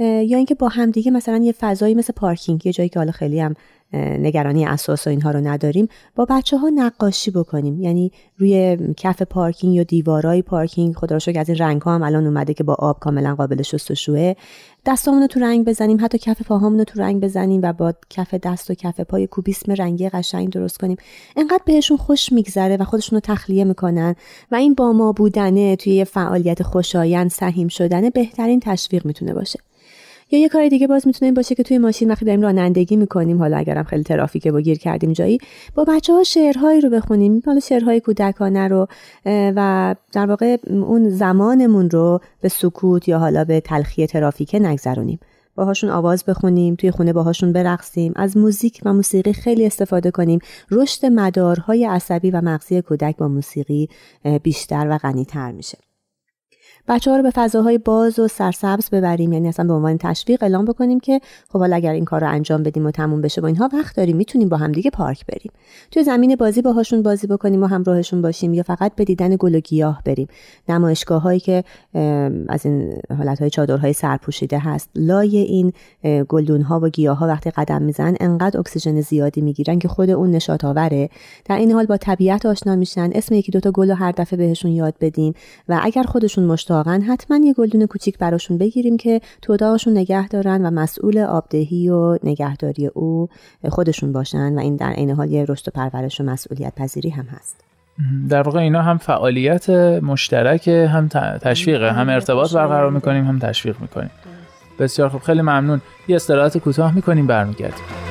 یا 0.00 0.36
اینکه 0.36 0.54
با 0.54 0.68
هم 0.68 0.90
دیگه 0.90 1.10
مثلا 1.10 1.36
یه 1.36 1.52
فضایی 1.52 1.94
مثل 1.94 2.12
پارکینگ 2.12 2.66
یه 2.66 2.72
جایی 2.72 2.88
که 2.88 2.98
حالا 2.98 3.12
خیلی 3.12 3.40
هم 3.40 3.54
نگرانی 3.94 4.66
اساس 4.66 5.06
و 5.06 5.10
اینها 5.10 5.30
رو 5.30 5.40
نداریم 5.40 5.88
با 6.16 6.24
بچه 6.24 6.58
ها 6.58 6.68
نقاشی 6.68 7.30
بکنیم. 7.30 7.80
یعنی 7.80 8.12
روی 8.36 8.78
کف 8.96 9.22
پارکینگ 9.22 9.74
یا 9.74 9.82
دیوارای 9.82 10.42
پارکینگ 10.42 10.94
خدا 10.94 11.18
رو 11.26 11.40
از 11.40 11.48
این 11.48 11.58
رنگ 11.58 11.82
ها 11.82 11.94
هم 11.94 12.02
الان 12.02 12.26
اومده 12.26 12.54
که 12.54 12.64
با 12.64 12.74
آب 12.74 12.98
کاملا 12.98 13.34
قابل 13.34 13.62
شستشوه 13.62 14.34
دستامون 14.86 15.20
رو 15.20 15.26
تو 15.26 15.40
رنگ 15.40 15.64
بزنیم 15.64 15.98
حتی 16.00 16.18
کف 16.18 16.42
پاهامون 16.42 16.78
رو 16.78 16.84
تو 16.84 17.00
رنگ 17.00 17.22
بزنیم 17.22 17.60
و 17.62 17.72
با 17.72 17.94
کف 18.10 18.34
دست 18.34 18.70
و 18.70 18.74
کف 18.74 19.00
پای 19.00 19.26
کوبیسم 19.26 19.72
رنگی 19.72 20.08
قشنگ 20.08 20.50
درست 20.50 20.78
کنیم. 20.78 20.96
انقدر 21.36 21.62
بهشون 21.66 21.96
خوش 21.96 22.32
میگذره 22.32 22.76
و 22.76 22.84
خودشون 22.84 23.16
رو 23.16 23.20
تخلیه 23.20 23.64
می‌کنن 23.64 24.14
و 24.50 24.54
این 24.54 24.74
با 24.74 24.92
ما 24.92 25.12
بودنه 25.12 25.76
توی 25.76 25.92
یه 25.92 26.04
فعالیت 26.04 26.62
خوشایند 26.62 27.30
سهیم 27.30 27.68
شدنه 27.68 28.10
بهترین 28.10 28.60
تشویق 28.60 29.06
می‌تونه 29.06 29.34
باشه. 29.34 29.58
یا 30.30 30.38
یه 30.38 30.48
کار 30.48 30.68
دیگه 30.68 30.86
باز 30.86 31.06
می‌تونه 31.06 31.26
این 31.26 31.34
باشه 31.34 31.54
که 31.54 31.62
توی 31.62 31.78
ماشین 31.78 32.10
وقتی 32.10 32.24
داریم 32.24 32.42
رانندگی 32.42 32.96
می‌کنیم 32.96 33.38
حالا 33.38 33.56
اگرم 33.56 33.84
خیلی 33.84 34.02
ترافیک 34.02 34.48
و 34.54 34.60
گیر 34.60 34.78
کردیم 34.78 35.12
جایی 35.12 35.38
با 35.74 35.84
بچه 35.84 36.12
ها 36.12 36.22
شعرهایی 36.22 36.80
رو 36.80 36.90
بخونیم. 36.90 37.42
حالا 37.46 37.60
شعرهای 37.60 38.00
کودکانه 38.00 38.68
رو 38.68 38.86
و 39.26 39.94
در 40.12 40.26
واقع 40.26 40.56
اون 40.66 41.10
زمانمون 41.10 41.90
رو 41.90 42.20
به 42.40 42.48
سکوت 42.48 43.08
یا 43.08 43.18
حالا 43.18 43.44
به 43.44 43.60
تلخی 43.60 44.06
ترافیک 44.06 44.56
نگذرونیم. 44.60 45.18
باهاشون 45.54 45.90
آواز 45.90 46.24
بخونیم 46.24 46.74
توی 46.74 46.90
خونه 46.90 47.12
باهاشون 47.12 47.52
برقصیم 47.52 48.12
از 48.16 48.36
موزیک 48.36 48.80
و 48.84 48.92
موسیقی 48.92 49.32
خیلی 49.32 49.66
استفاده 49.66 50.10
کنیم. 50.10 50.38
رشد 50.70 51.06
مدارهای 51.06 51.84
عصبی 51.84 52.30
و 52.30 52.40
مغزی 52.40 52.82
کودک 52.82 53.16
با 53.16 53.28
موسیقی 53.28 53.88
بیشتر 54.42 54.86
و 54.90 54.98
غنیتر 54.98 55.52
میشه. 55.52 55.89
بچه 56.88 57.10
ها 57.10 57.16
رو 57.16 57.22
به 57.22 57.30
فضاهای 57.30 57.78
باز 57.78 58.18
و 58.18 58.28
سرسبز 58.28 58.90
ببریم. 58.90 59.32
یعنی 59.32 59.48
اصلا 59.48 59.66
به 59.66 59.72
عنوان 59.72 59.98
تشویق 59.98 60.42
اعلام 60.42 60.64
بکنیم 60.64 61.00
که 61.00 61.20
خب 61.52 61.58
حالا 61.58 61.76
اگر 61.76 61.92
این 61.92 62.04
کار 62.04 62.20
رو 62.20 62.30
انجام 62.30 62.62
بدیم 62.62 62.86
و 62.86 62.90
تموم 62.90 63.20
بشه 63.20 63.40
با 63.40 63.48
اینها 63.48 63.68
وقت 63.72 63.96
داریم. 63.96 64.16
می‌تونیم 64.16 64.48
با 64.48 64.56
هم 64.56 64.72
دیگه 64.72 64.90
پارک 64.90 65.26
بریم. 65.26 65.52
توی 65.90 66.04
زمین 66.04 66.36
بازی 66.36 66.62
باهاشون 66.62 67.02
بازی 67.02 67.26
بکنیم 67.26 67.62
و 67.62 67.66
همراهشون 67.66 68.22
باشیم 68.22 68.54
یا 68.54 68.62
فقط 68.62 68.94
به 68.94 69.04
دیدن 69.04 69.36
گل 69.38 69.54
و 69.54 69.60
گیاه 69.60 70.02
بریم. 70.04 70.28
نمایشگاه 70.68 71.22
هایی 71.22 71.40
که 71.40 71.64
از 72.48 72.66
این 72.66 72.94
حالت 73.18 73.40
های 73.40 73.50
چادرهای 73.50 73.92
سرپوشیده 73.92 74.58
هست. 74.58 74.90
لای 74.94 75.36
این 75.36 75.72
گلدون 76.28 76.62
ها 76.62 76.80
و 76.80 76.88
گیاه 76.88 77.18
ها 77.18 77.26
وقتی 77.26 77.50
قدم 77.50 77.82
میزن 77.82 78.14
انقدر 78.20 78.60
اکسیژن 78.60 79.00
زیادی 79.00 79.40
می‌گیرن 79.40 79.78
که 79.78 79.88
خود 79.88 80.10
اون 80.10 80.30
نشاط 80.30 80.64
آوره 80.64 81.10
در 81.44 81.56
این 81.56 81.72
حال 81.72 81.86
با 81.86 81.96
طبیعت 81.96 82.46
آشنا 82.46 82.76
میشن. 82.76 83.10
اسم 83.14 83.34
یکی 83.34 83.52
دوتا 83.52 83.70
گل 83.70 83.88
رو 83.88 83.94
هر 83.94 84.12
دفعه 84.12 84.36
بهشون 84.36 84.70
یاد 84.70 84.94
بدیم. 85.00 85.34
و 85.68 85.80
اگر 85.82 86.02
خودشون 86.02 86.44
مشتاقن 86.70 87.02
حتما 87.02 87.36
یه 87.36 87.54
گلدون 87.54 87.86
کوچیک 87.86 88.18
براشون 88.18 88.58
بگیریم 88.58 88.96
که 88.96 89.20
تو 89.42 89.52
اتاقشون 89.52 89.92
نگه 89.98 90.28
دارن 90.28 90.66
و 90.66 90.70
مسئول 90.70 91.18
آبدهی 91.18 91.88
و 91.88 92.18
نگهداری 92.22 92.86
او 92.86 93.28
خودشون 93.68 94.12
باشن 94.12 94.54
و 94.54 94.58
این 94.58 94.76
در 94.76 94.90
عین 94.90 95.10
حال 95.10 95.30
یه 95.30 95.44
رشد 95.48 95.68
و 95.68 95.70
پرورش 95.70 96.20
و 96.20 96.24
مسئولیت 96.24 96.74
پذیری 96.74 97.10
هم 97.10 97.24
هست. 97.24 97.64
در 98.28 98.42
واقع 98.42 98.60
اینا 98.60 98.82
هم 98.82 98.98
فعالیت 98.98 99.70
مشترک 100.02 100.68
هم 100.68 101.08
تشویقه 101.42 101.92
هم 101.92 102.08
ارتباط 102.08 102.54
برقرار 102.54 102.90
می‌کنیم 102.90 103.26
هم 103.26 103.38
تشویق 103.38 103.80
می‌کنیم. 103.80 104.10
بسیار 104.78 105.08
خوب. 105.08 105.20
خیلی 105.20 105.42
ممنون. 105.42 105.80
یه 106.08 106.16
استراحت 106.16 106.58
کوتاه 106.58 106.94
می‌کنیم. 106.94 107.26
برمیگردیم. 107.26 108.09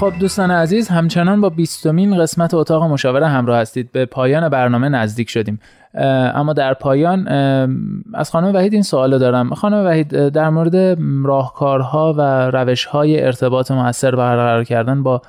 خب 0.00 0.12
دوستان 0.20 0.50
عزیز 0.50 0.88
همچنان 0.88 1.40
با 1.40 1.50
بیستمین 1.50 2.18
قسمت 2.18 2.54
اتاق 2.54 2.82
مشاوره 2.82 3.28
همراه 3.28 3.58
هستید. 3.58 3.92
به 3.92 4.06
پایان 4.06 4.48
برنامه 4.48 4.88
نزدیک 4.88 5.30
شدیم. 5.30 5.60
اما 6.34 6.52
در 6.52 6.74
پایان 6.74 7.28
از 8.14 8.30
خانم 8.30 8.54
وحید 8.54 8.72
این 8.72 8.82
سوال 8.82 9.18
دارم. 9.18 9.54
خانم 9.54 9.86
وحید 9.86 10.28
در 10.28 10.50
مورد 10.50 10.98
راهکارها 11.24 12.14
و 12.18 12.50
روشهای 12.50 13.24
ارتباط 13.24 13.70
موثر 13.70 14.14
برقرار 14.14 14.64
کردن 14.64 15.02
با 15.02 15.22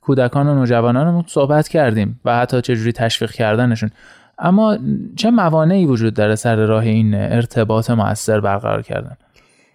کودکان 0.00 0.48
و 0.48 0.54
نوجوانانمون 0.54 1.24
صحبت 1.26 1.68
کردیم 1.68 2.20
و 2.24 2.36
حتی 2.36 2.60
چجوری 2.60 2.92
تشویق 2.92 3.30
کردنشون. 3.30 3.90
اما 4.38 4.78
چه 5.16 5.30
موانعی 5.30 5.86
وجود 5.86 6.14
داره 6.14 6.34
سر 6.34 6.56
راه 6.56 6.82
این 6.82 7.14
ارتباط 7.14 7.90
موثر 7.90 8.40
برقرار 8.40 8.82
کردن؟ 8.82 9.16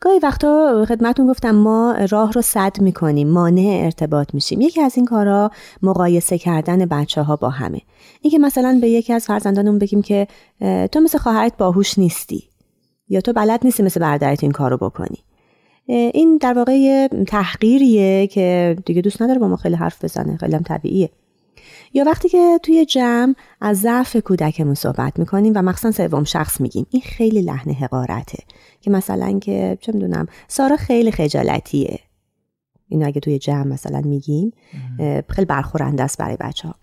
گاهی 0.03 0.19
وقتا 0.19 0.85
خدمتون 0.87 1.27
گفتم 1.27 1.51
ما 1.51 1.95
راه 2.09 2.31
رو 2.31 2.41
صد 2.41 2.81
می‌کنیم 2.81 3.29
مانع 3.29 3.81
ارتباط 3.83 4.33
میشیم. 4.33 4.61
یکی 4.61 4.81
از 4.81 4.93
این 4.95 5.05
کارا 5.05 5.51
مقایسه 5.81 6.37
کردن 6.37 6.85
بچه 6.85 7.21
ها 7.21 7.35
با 7.35 7.49
همه. 7.49 7.81
اینکه 8.21 8.39
مثلا 8.39 8.77
به 8.81 8.89
یکی 8.89 9.13
از 9.13 9.25
فرزندانمون 9.25 9.79
بگیم 9.79 10.01
که 10.01 10.27
تو 10.91 10.99
مثل 10.99 11.17
خواهرت 11.17 11.57
باهوش 11.57 11.99
نیستی 11.99 12.43
یا 13.09 13.21
تو 13.21 13.33
بلد 13.33 13.59
نیستی 13.63 13.83
مثل 13.83 13.99
برادرت 13.99 14.43
این 14.43 14.51
کارو 14.51 14.77
بکنی. 14.77 15.17
این 15.87 16.37
در 16.37 16.53
واقع 16.53 17.07
تحقیریه 17.27 18.27
که 18.27 18.75
دیگه 18.85 19.01
دوست 19.01 19.21
نداره 19.21 19.39
با 19.39 19.47
ما 19.47 19.55
خیلی 19.55 19.75
حرف 19.75 20.03
بزنه 20.03 20.37
خیلی 20.37 20.55
هم 20.55 20.63
طبیعیه. 20.63 21.09
یا 21.93 22.03
وقتی 22.03 22.29
که 22.29 22.59
توی 22.63 22.85
جمع 22.85 23.35
از 23.61 23.77
ضعف 23.79 24.15
کودکمون 24.15 24.73
صحبت 24.73 25.19
می‌کنیم 25.19 25.53
و 25.55 25.61
مخصوصا 25.61 25.91
سوم 25.91 26.23
شخص 26.23 26.61
میگیم 26.61 26.85
این 26.89 27.01
خیلی 27.01 27.41
لحن 27.41 27.71
حقارته 27.71 28.43
که 28.81 28.91
مثلا 28.91 29.39
که 29.39 29.77
چه 29.81 29.91
می‌دونم 29.91 30.25
سارا 30.47 30.77
خیلی 30.77 31.11
خجالتیه. 31.11 31.99
اینو 32.87 33.07
اگه 33.07 33.21
توی 33.21 33.39
جمع 33.39 33.67
مثلا 33.67 34.01
میگیم 34.01 34.53
خیلی 35.29 35.45
برخورنده 35.45 36.03
است 36.03 36.17
برای 36.17 36.37
بچه 36.39 36.67
ها 36.67 36.75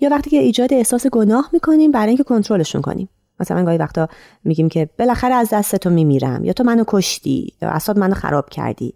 یا 0.00 0.10
وقتی 0.10 0.30
که 0.30 0.36
ایجاد 0.36 0.74
احساس 0.74 1.06
گناه 1.06 1.50
می‌کنیم 1.52 1.90
برای 1.90 2.08
اینکه 2.08 2.24
کنترلشون 2.24 2.82
کنیم. 2.82 3.08
مثلا 3.40 3.64
گاهی 3.64 3.78
وقتا 3.78 4.08
میگیم 4.44 4.68
که 4.68 4.88
بالاخره 4.98 5.34
از 5.34 5.48
دست 5.52 5.76
تو 5.76 5.90
میمیرم 5.90 6.44
یا 6.44 6.52
تو 6.52 6.64
منو 6.64 6.84
کشتی 6.86 7.52
یا 7.62 7.68
اصاب 7.68 7.98
منو 7.98 8.14
خراب 8.14 8.48
کردی. 8.48 8.94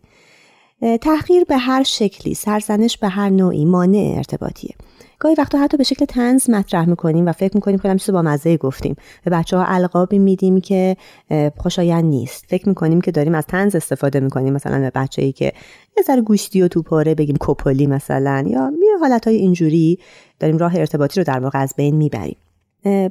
تحقیر 1.00 1.44
به 1.44 1.56
هر 1.56 1.82
شکلی 1.82 2.34
سرزنش 2.34 2.98
به 2.98 3.08
هر 3.08 3.28
نوعی 3.28 3.64
مانع 3.64 4.14
ارتباطیه. 4.16 4.74
گاهی 5.18 5.34
وقتا 5.38 5.58
حتی 5.58 5.76
به 5.76 5.84
شکل 5.84 6.04
تنز 6.04 6.50
مطرح 6.50 6.88
می‌کنیم 6.88 7.26
و 7.26 7.32
فکر 7.32 7.54
می‌کنیم 7.54 7.78
خیلی 7.78 7.98
چیز 7.98 8.10
با 8.10 8.22
مزه 8.22 8.56
گفتیم. 8.56 8.96
به 9.24 9.30
بچه 9.30 9.56
ها 9.56 9.64
القابی 9.66 10.18
میدیم 10.18 10.60
که 10.60 10.96
خوشایند 11.56 12.04
نیست. 12.04 12.44
فکر 12.48 12.68
می‌کنیم 12.68 13.00
که 13.00 13.10
داریم 13.10 13.34
از 13.34 13.46
تنز 13.46 13.76
استفاده 13.76 14.20
می‌کنیم 14.20 14.52
مثلا 14.52 14.80
به 14.80 14.90
بچه 14.94 15.22
ای 15.22 15.32
که 15.32 15.52
یه 15.96 16.02
ذره 16.02 16.20
گوشتی 16.20 16.62
و 16.62 16.68
توپاره 16.68 17.14
بگیم 17.14 17.36
کپولی 17.40 17.86
مثلا 17.86 18.44
یا 18.46 18.72
یه 18.82 18.98
حالت 19.00 19.26
های 19.26 19.36
اینجوری 19.36 19.98
داریم 20.40 20.58
راه 20.58 20.76
ارتباطی 20.76 21.20
رو 21.20 21.24
در 21.24 21.40
واقع 21.40 21.58
از 21.58 21.74
بین 21.76 21.96
می‌بریم. 21.96 22.36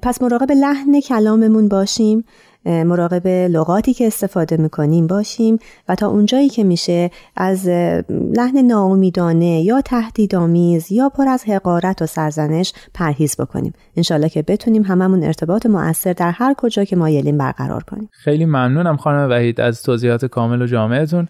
پس 0.01 0.21
مراقب 0.21 0.51
لحن 0.51 0.99
کلاممون 1.01 1.67
باشیم. 1.67 2.23
مراقب 2.65 3.27
لغاتی 3.27 3.93
که 3.93 4.07
استفاده 4.07 4.57
می‌کنیم 4.57 5.07
باشیم 5.07 5.59
و 5.89 5.95
تا 5.95 6.07
اونجایی 6.07 6.49
که 6.49 6.63
میشه 6.63 7.11
از 7.35 7.67
لحن 8.09 8.57
ناامیدانه 8.67 9.61
یا 9.61 9.81
تهدیدآمیز 9.81 10.91
یا 10.91 11.09
پر 11.09 11.27
از 11.27 11.43
حقارت 11.43 12.01
و 12.01 12.05
سرزنش 12.05 12.73
پرهیز 12.93 13.35
بکنیم. 13.39 13.73
انشالله 13.97 14.29
که 14.29 14.41
بتونیم 14.41 14.83
هممون 14.83 15.23
ارتباط 15.23 15.65
مؤثر 15.65 16.13
در 16.13 16.31
هر 16.31 16.53
کجا 16.57 16.83
که 16.83 16.95
مایلیم 16.95 17.37
برقرار 17.37 17.83
کنیم. 17.83 18.09
خیلی 18.11 18.45
ممنونم 18.45 18.97
خانم 18.97 19.29
وحید 19.29 19.61
از 19.61 19.83
توضیحات 19.83 20.25
کامل 20.25 20.61
و 20.61 20.65
جامعتون 20.65 21.27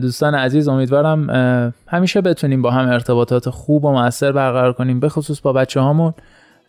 دوستان 0.00 0.34
عزیز 0.34 0.68
امیدوارم 0.68 1.30
همیشه 1.86 2.20
بتونیم 2.20 2.62
با 2.62 2.70
هم 2.70 2.88
ارتباطات 2.88 3.50
خوب 3.50 3.84
و 3.84 3.92
مؤثر 3.92 4.32
برقرار 4.32 4.72
کنیم 4.72 5.00
به 5.00 5.08
خصوص 5.08 5.40
با 5.40 5.52
بچه 5.52 5.80
هامون 5.80 6.14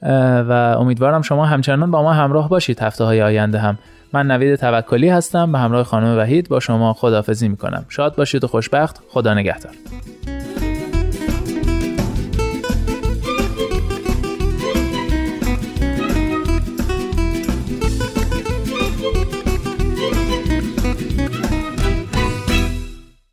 و 0.02 0.76
امیدوارم 0.80 1.22
شما 1.22 1.46
همچنان 1.46 1.92
با 1.92 2.04
ما 2.04 2.14
همراه 2.14 2.50
باشید 2.50 2.80
هفته 2.80 3.04
های 3.04 3.22
آینده 3.22 3.60
هم. 3.60 3.78
من 4.14 4.28
نوید 4.32 4.56
توکلی 4.56 5.10
هستم 5.10 5.52
به 5.52 5.60
همراه 5.60 5.84
خانم 5.84 6.18
وحید 6.18 6.50
با 6.50 6.60
شما 6.60 6.94
خدافزی 6.94 7.48
می‌کنم. 7.48 7.86
شاد 7.90 8.16
باشید 8.16 8.44
و 8.44 8.48
خوشبخت. 8.48 9.00
خدا 9.10 9.34
نگهدار. 9.34 9.74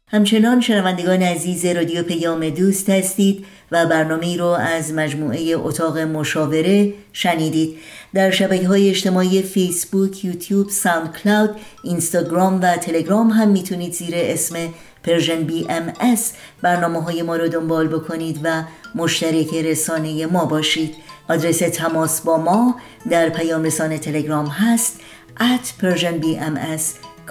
همچنان 0.08 0.60
شنوندگان 0.60 1.22
عزیز 1.22 1.66
رادیو 1.66 2.02
پیام 2.02 2.50
دوست 2.50 2.90
هستید. 2.90 3.46
و 3.72 3.86
برنامه 3.86 4.36
رو 4.36 4.46
از 4.46 4.92
مجموعه 4.92 5.54
اتاق 5.56 5.98
مشاوره 5.98 6.92
شنیدید. 7.12 7.78
در 8.14 8.30
شبکه 8.30 8.68
های 8.68 8.90
اجتماعی 8.90 9.42
فیسبوک، 9.42 10.24
یوتیوب، 10.24 10.70
SoundCloud، 10.70 11.56
اینستاگرام 11.82 12.60
و 12.62 12.76
تلگرام 12.76 13.30
هم 13.30 13.48
می‌تونید 13.48 13.92
زیر 13.92 14.14
اسم 14.16 14.56
Persian 15.04 15.42
BMS 15.42 16.32
برنامه 16.62 17.02
های 17.02 17.22
ما 17.22 17.36
رو 17.36 17.48
دنبال 17.48 17.88
بکنید 17.88 18.40
و 18.42 18.62
مشترک 18.94 19.54
رسانه 19.54 20.26
ما 20.26 20.44
باشید. 20.44 20.94
آدرس 21.28 21.58
تماس 21.58 22.20
با 22.20 22.38
ما 22.38 22.76
در 23.10 23.28
پیام 23.28 23.62
رسانه 23.64 23.98
تلگرام 23.98 24.46
هست 24.46 25.00
at 25.38 25.82
Persian 25.82 26.22
BMS 26.22 26.82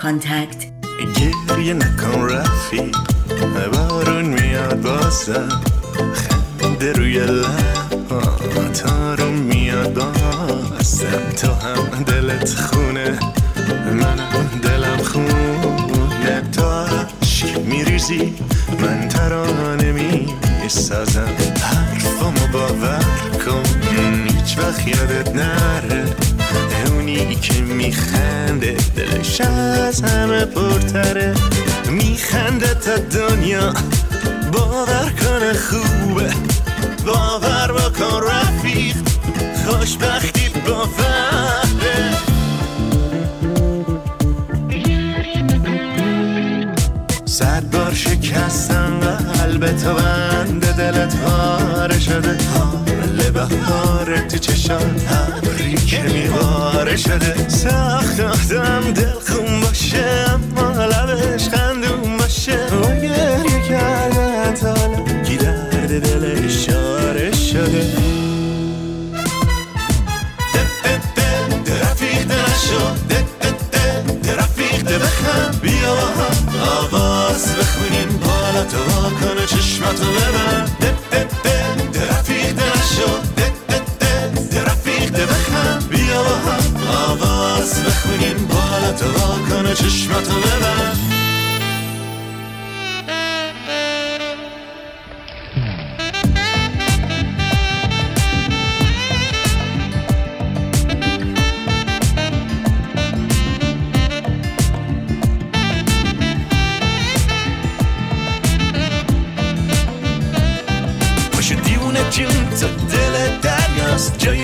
contact 0.01 0.65
گریه 1.49 1.73
نکن 1.73 2.29
رفی 2.29 2.91
بارون 3.73 4.25
میاد 4.25 4.81
بازم 4.81 5.49
خنده 6.13 6.93
روی 6.93 7.19
لب 7.19 7.65
میاد 9.29 9.93
بازم 9.93 11.29
تو 11.41 11.47
هم 11.47 12.03
دلت 12.03 12.55
خونه 12.55 13.19
منم 13.91 14.49
دلم 14.63 14.97
خونه. 15.03 16.41
تو 16.51 16.63
عشق 17.21 17.59
میریزی 17.59 18.33
من 18.81 19.07
ترانه 19.07 19.91
می 19.91 20.27
سازم 20.67 21.35
حرفامو 21.61 22.47
باور 22.53 23.05
کن 23.45 23.63
هیچ 24.27 24.57
وقت 24.57 24.87
یادت 24.87 25.35
نره. 25.35 26.03
اونی 26.91 27.35
که 27.35 27.61
میخنده 27.61 28.75
دلش 28.95 29.41
از 29.41 30.01
همه 30.01 30.45
پرتره. 30.45 31.33
میخنده 31.91 32.73
تا 32.73 32.97
دنیا 32.97 33.73
باور 34.55 35.11
کنه 35.21 35.53
خوبه. 35.53 36.33
باور 37.05 37.71
بکن 37.71 38.27
رفیق. 38.27 38.95
خوشبختی 39.65 40.49
با 40.49 40.85
صد 47.25 47.69
بار 47.71 47.93
شکستم 47.93 48.99
قلب 48.99 49.77
تو 49.77 49.93
بند 49.93 50.65
دلت 50.75 51.15
پاره 51.15 51.99
شده. 51.99 52.37
حال 52.53 53.31
بهار 53.31 54.17
تو 54.17 54.37
چشان 54.37 54.95
ابری 55.09 55.75
که 55.75 56.01
میواره 56.01 56.97
شده. 56.97 57.49
سخت 57.49 58.19
آدم 58.19 58.91
دل 58.91 59.13
خون 59.27 59.59
باشه 59.59 60.25
اما 60.33 60.85
لبش 60.85 61.47
بالا 78.65 79.09
تو 79.09 79.25
کنه 79.25 79.45
چشماتو 79.45 80.03
ببن 80.03 80.65
رفیق 82.09 82.59
نشو. 82.59 83.09
رفیق 84.65 85.11
بخم. 85.11 85.79
بیا 85.89 86.23
با 86.23 86.35
هم 86.35 86.87
آواز 86.87 87.83
بخونیم. 87.85 88.47
بالا 88.47 88.91
تو 88.91 89.05
کنه 89.49 89.73
چشماتو 89.75 90.33
ببن 90.33 91.24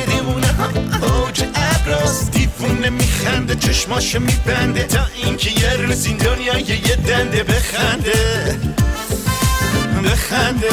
دیوونه 0.05 0.47
ها 0.47 0.65
اوج 1.07 1.43
ابراست 1.55 2.31
دیوونه 2.31 2.89
میخنده 2.89 3.55
چشماشو 3.55 4.19
میبنده. 4.19 4.83
تا 4.83 4.99
اینکه 5.23 5.49
یه 5.61 5.73
روز 5.73 6.05
این 6.05 6.17
دنیا 6.17 6.59
یه 6.73 6.95
دنده 6.95 7.43
بخنده. 7.43 8.11
بخنده. 10.05 10.69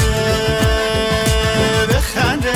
بخنده. 1.89 2.53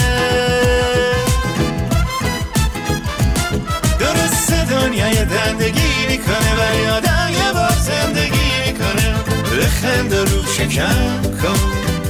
درست 3.98 4.52
دنیا 4.52 5.08
یه 5.08 5.24
دندگی 5.24 6.06
می‌کنه 6.08 6.54
ولی 6.58 6.86
آدم 6.86 7.28
یه 7.32 7.52
بار 7.52 7.76
زندگی 7.82 8.50
می‌کنه. 8.66 9.14
بخند 9.60 10.12
و 10.12 10.24
رو 10.24 10.44
شکم 10.58 11.22
کن. 11.42 11.58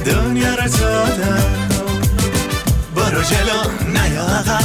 دنیا 0.05 0.55
رو 0.55 0.67
کن 0.67 1.72
برو 3.13 3.23
جلو 3.23 3.89
نه 3.93 4.09
یا 4.09 4.21
عقب 4.21 4.63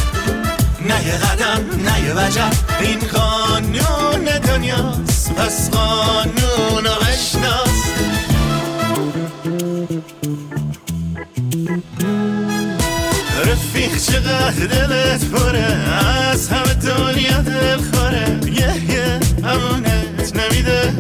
نه 0.81 1.07
یه 1.07 1.13
قدم 1.13 1.83
نه 1.85 2.01
یه 2.01 2.15
وجب. 2.15 2.53
این 2.81 2.99
قانون 2.99 4.25
دنیاست 4.25 5.33
پس 5.35 5.71
قانون 5.71 6.85
رو 6.85 6.95
بشناس. 7.01 7.79
رفیق 13.47 13.97
چقدر 13.99 14.67
دلت 14.67 15.25
پره 15.25 15.77
از 16.33 16.49
همه 16.49 16.75
دنیا 16.75 17.41
دل 17.43 17.79
خوره 17.93 18.41
یه 18.47 18.93
یه 18.95 19.21
همونت 19.45 20.37
نمیده 20.37 20.91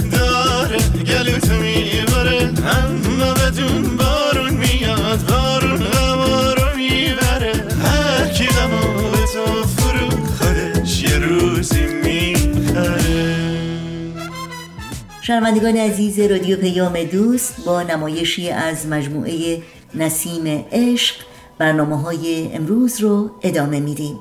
شنوندگان 15.28 15.76
عزیز 15.76 16.18
رادیو 16.20 16.56
پیام 16.56 17.04
دوست 17.04 17.64
با 17.64 17.82
نمایشی 17.82 18.50
از 18.50 18.86
مجموعه 18.86 19.62
نسیم 19.94 20.64
عشق 20.72 21.16
برنامه 21.58 22.00
های 22.00 22.52
امروز 22.52 23.00
رو 23.00 23.30
ادامه 23.42 23.80
میدیم. 23.80 24.18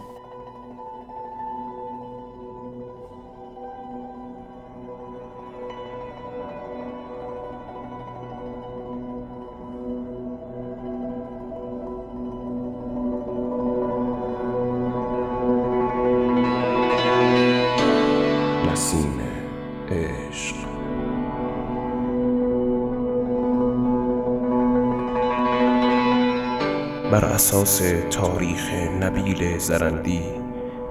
اساس 27.37 27.81
تاریخ 28.11 28.73
نبیل 29.01 29.57
زرندی 29.57 30.21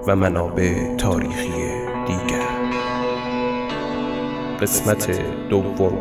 و 0.07 0.17
منابع 0.17 0.97
تاریخی 0.97 1.51
دیگر. 2.07 2.47
قسمت 4.61 5.21
دوم. 5.49 5.99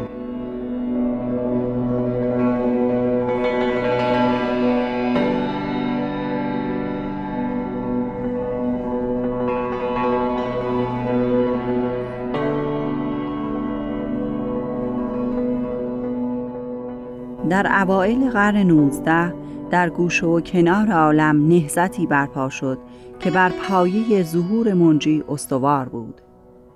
در 17.49 17.81
اوایل 17.81 18.29
قرن 18.29 18.58
19 18.58 19.44
در 19.75 19.89
گوشه 19.89 20.25
و 20.25 20.41
کنار 20.41 20.91
عالم 20.91 21.47
نهزتی 21.47 22.05
برپا 22.05 22.49
شد 22.49 22.77
که 23.19 23.31
بر 23.31 23.49
پایه 23.49 24.23
ظهور 24.23 24.73
منجی 24.73 25.23
استوار 25.29 25.89
بود. 25.89 26.21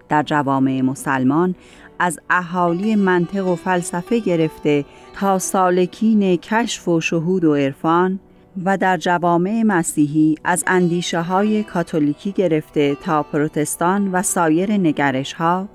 در 0.09 0.23
جوامع 0.23 0.81
مسلمان 0.81 1.55
از 1.99 2.19
اهالی 2.29 2.95
منطق 2.95 3.47
و 3.47 3.55
فلسفه 3.55 4.19
گرفته 4.19 4.85
تا 5.13 5.39
سالکین 5.39 6.35
کشف 6.37 6.87
و 6.87 7.01
شهود 7.01 7.43
و 7.43 7.55
عرفان 7.55 8.19
و 8.65 8.77
در 8.77 8.97
جوامع 8.97 9.63
مسیحی 9.65 10.35
از 10.43 10.63
اندیشه 10.67 11.21
های 11.21 11.63
کاتولیکی 11.63 12.31
گرفته 12.31 12.95
تا 12.95 13.23
پروتستان 13.23 14.11
و 14.11 14.21
سایر 14.21 14.71
نگرش 14.71 15.33
ها 15.33 15.67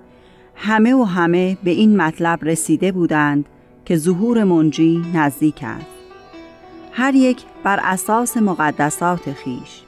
همه 0.55 0.95
و 0.95 1.03
همه 1.03 1.57
به 1.65 1.71
این 1.71 1.97
مطلب 1.97 2.45
رسیده 2.45 2.93
بودند 2.93 3.49
که 3.85 3.97
ظهور 3.97 4.45
منجی 4.45 5.03
نزدیک 5.15 5.61
است. 5.63 5.94
هر 6.97 7.15
یک 7.15 7.43
بر 7.65 7.81
اساس 7.83 8.37
مقدسات 8.37 9.33
خیش. 9.33 9.83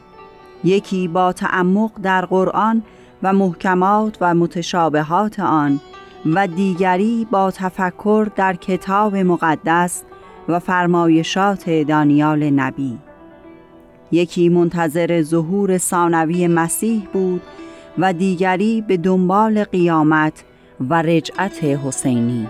یکی 0.64 1.08
با 1.08 1.32
تعمق 1.32 1.90
در 2.02 2.24
قرآن 2.26 2.82
و 3.22 3.32
محکمات 3.32 4.18
و 4.20 4.34
متشابهات 4.34 5.40
آن 5.40 5.80
و 6.26 6.46
دیگری 6.46 7.26
با 7.30 7.50
تفکر 7.50 8.28
در 8.36 8.56
کتاب 8.56 9.16
مقدس 9.16 10.02
و 10.48 10.58
فرمایشات 10.58 11.70
دانیال 11.70 12.50
نبی. 12.50 12.98
یکی 14.12 14.48
منتظر 14.48 15.22
ظهور 15.22 15.78
ثانوی 15.78 16.48
مسیح 16.48 17.08
بود 17.12 17.42
و 17.98 18.12
دیگری 18.12 18.84
به 18.88 18.96
دنبال 18.96 19.64
قیامت 19.64 20.44
و 20.90 21.02
رجعت 21.02 21.64
حسینی. 21.64 22.48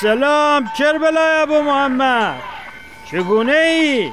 سلام 0.00 0.70
کربلای 0.78 1.40
ابو 1.40 1.62
محمد 1.62 2.34
چگونه 3.10 3.52
ای؟ 3.52 4.12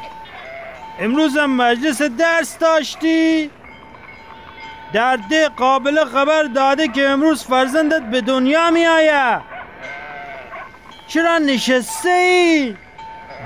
امروزم 1.00 1.46
مجلس 1.46 2.02
درس 2.02 2.58
داشتی؟ 2.58 3.50
در 4.94 5.20
قابل 5.58 6.06
خبر 6.06 6.44
داده 6.44 6.88
که 6.88 7.10
امروز 7.10 7.44
فرزندت 7.44 8.02
به 8.02 8.22
دنیا 8.22 8.72
می 8.72 8.86
آید 8.86 9.42
چرا 11.08 11.38
نشسته 11.38 12.10
ای؟ 12.10 12.76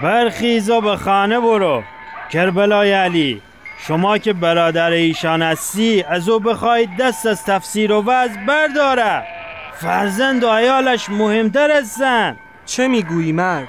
برخیز 0.03 0.69
و 0.69 0.81
به 0.81 0.95
خانه 0.95 1.39
برو 1.39 1.83
کربلای 2.31 2.93
علی 2.93 3.41
شما 3.87 4.17
که 4.17 4.33
برادر 4.33 4.89
ایشان 4.89 5.41
هستی 5.41 6.03
از 6.09 6.29
او 6.29 6.39
بخواهید 6.39 6.97
دست 6.97 7.25
از 7.25 7.45
تفسیر 7.45 7.91
و 7.91 8.01
وضع 8.01 8.45
برداره 8.47 9.36
فرزند 9.81 10.43
و 10.43 10.49
عیالش 10.49 11.09
مهمتر 11.09 11.71
هستن. 11.71 12.37
چه 12.65 12.87
می‌گویی 12.87 13.31
مرد؟ 13.31 13.67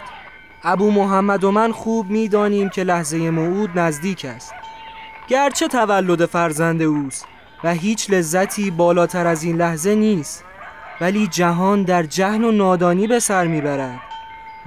ابو 0.64 0.90
محمد 0.90 1.44
و 1.44 1.50
من 1.50 1.72
خوب 1.72 2.10
می‌دانیم 2.10 2.68
که 2.68 2.84
لحظه 2.84 3.30
موعود 3.30 3.78
نزدیک 3.78 4.24
است. 4.24 4.54
گرچه 5.28 5.68
تولد 5.68 6.26
فرزند 6.26 6.82
اوست 6.82 7.26
و 7.64 7.74
هیچ 7.74 8.10
لذتی 8.10 8.70
بالاتر 8.70 9.26
از 9.26 9.42
این 9.42 9.56
لحظه 9.56 9.94
نیست 9.94 10.44
ولی 11.00 11.26
جهان 11.26 11.82
در 11.82 12.02
جهل 12.02 12.44
و 12.44 12.52
نادانی 12.52 13.06
به 13.06 13.20
سر 13.20 13.46
می‌برد. 13.46 14.00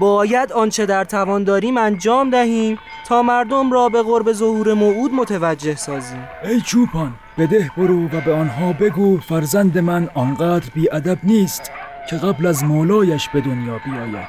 باید 0.01 0.51
آنچه 0.51 0.85
در 0.85 1.03
توان 1.03 1.43
داریم 1.43 1.77
انجام 1.77 2.29
دهیم 2.29 2.77
تا 3.07 3.21
مردم 3.21 3.71
را 3.71 3.89
به 3.89 4.01
قرب 4.01 4.31
ظهور 4.31 4.73
موعود 4.73 5.13
متوجه 5.13 5.75
سازیم. 5.75 6.27
ای 6.43 6.61
چوپان 6.61 7.13
بده 7.37 7.71
برو 7.77 8.05
و 8.05 8.21
به 8.25 8.33
آنها 8.33 8.73
بگو 8.73 9.17
فرزند 9.17 9.77
من 9.77 10.09
آنقدر 10.13 10.69
بیادب 10.73 11.17
نیست 11.23 11.71
که 12.09 12.15
قبل 12.15 12.45
از 12.45 12.63
مولایش 12.63 13.29
به 13.29 13.41
دنیا 13.41 13.79
بیاید. 13.85 14.27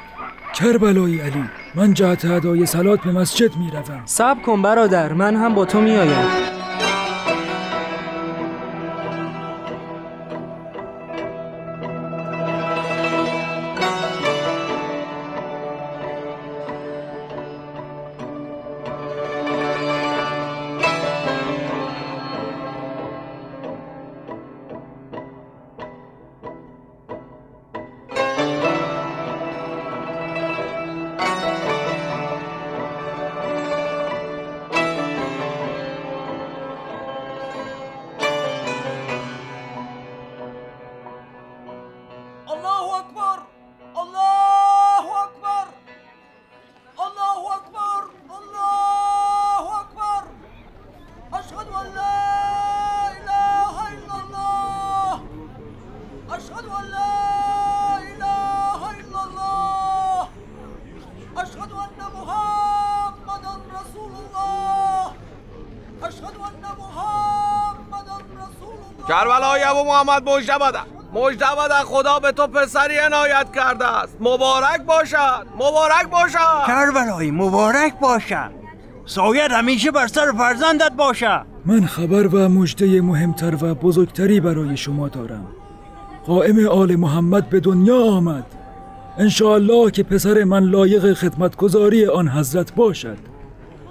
کربلای 0.55 1.21
علی 1.21 1.43
من 1.75 1.93
جهت 1.93 2.25
ادای 2.25 2.65
سلات 2.65 3.01
به 3.01 3.11
مسجد 3.11 3.57
می 3.57 3.71
روم 3.71 4.01
سب 4.05 4.41
کن 4.41 4.61
برادر 4.61 5.13
من 5.13 5.35
هم 5.35 5.55
با 5.55 5.65
تو 5.65 5.81
می 5.81 5.95
محمد 69.83 70.29
مجده 70.29 70.57
بدن 70.57 70.83
مجده 71.13 71.45
بدن 71.59 71.83
خدا 71.83 72.19
به 72.19 72.31
تو 72.31 72.47
پسری 72.47 72.97
عنایت 72.97 73.47
کرده 73.55 73.87
است. 73.87 74.17
مبارک 74.19 74.81
باشد. 74.87 75.45
مبارک 75.55 76.09
باشد. 76.11 76.67
کربلایی 76.67 77.31
مبارک 77.31 77.99
باشد 77.99 78.51
سایت 79.05 79.51
همیشه 79.51 79.91
بر 79.91 80.07
سر 80.07 80.31
فرزندت 80.37 80.91
باشه. 80.97 81.41
من 81.65 81.85
خبر 81.85 82.27
و 82.27 82.49
مجده 82.49 83.01
مهمتر 83.01 83.55
و 83.61 83.75
بزرگتری 83.75 84.39
برای 84.39 84.77
شما 84.77 85.07
دارم. 85.07 85.47
قائم 86.25 86.67
آل 86.67 86.95
محمد 86.95 87.49
به 87.49 87.59
دنیا 87.59 88.03
آمد. 88.03 88.45
انشاءالله 89.17 89.91
که 89.91 90.03
پسر 90.03 90.43
من 90.43 90.63
لایق 90.63 91.13
خدمتگذاری 91.13 92.05
آن 92.05 92.29
حضرت 92.29 92.75
باشد. 92.75 93.17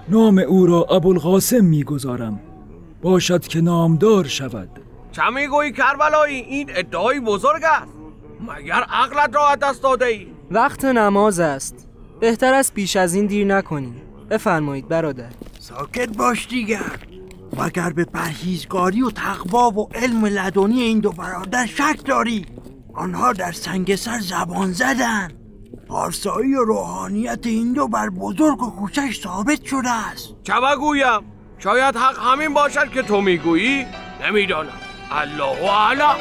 نام 0.09 0.39
او 0.39 0.67
را 0.67 0.83
ابوالقاسم 0.83 1.65
می‌گذارم. 1.65 2.41
باشد 3.03 3.47
که 3.47 3.61
نامدار 3.61 4.25
شود. 4.25 4.69
چه 5.13 5.31
می‌گویی 5.31 5.73
کربلایی 5.73 6.41
این 6.41 6.71
ادعای 6.75 7.21
بزرگ 7.21 7.63
است. 7.65 7.93
مگر 8.41 8.83
عقلت 8.91 9.35
را 9.35 9.55
دست 9.55 9.83
داده 9.83 10.05
ای؟ 10.05 10.27
وقت 10.51 10.85
نماز 10.85 11.41
است. 11.41 11.89
بهتر 12.21 12.55
است 12.55 12.75
پیش 12.75 12.97
از 12.97 13.15
این 13.15 13.27
دیر 13.27 13.47
نکنیم. 13.47 14.03
بفرمایید 14.31 14.89
برادر. 14.89 15.31
ساکت 15.59 16.17
باش 16.17 16.49
دیگر. 16.49 16.99
مگر 17.57 17.91
به 17.91 18.05
پرهیزگاری 18.05 19.03
و 19.03 19.11
تقوا 19.11 19.71
و 19.71 19.89
علم 19.95 20.25
لدنی 20.25 20.81
این 20.81 21.01
دو 21.01 21.13
برادر 21.13 21.67
شک 21.67 22.05
داری؟ 22.05 22.47
آنها 22.95 23.33
در 23.33 23.53
سنگسر 23.53 24.19
زبان 24.21 24.73
زدن. 24.73 25.29
پارسایی 25.89 26.55
و 26.55 26.65
روحانیت 26.65 27.47
این 27.47 27.73
دو 27.73 27.89
بر 27.89 28.11
بزرگ 28.11 28.63
و 28.63 28.71
کوشش 28.71 29.21
ثابت 29.23 29.65
شده 29.65 29.91
است. 29.91 30.35
چه 30.43 30.53
بگویم؟ 30.53 31.21
شاید 31.59 31.97
حق 31.97 32.19
همین 32.19 32.55
باشد 32.55 32.91
که 32.91 33.03
تو 33.03 33.21
می‌گویی؟ 33.21 33.87
نمی‌دانم. 34.27 34.73
الله 35.15 35.71
اعلم. 35.71 36.17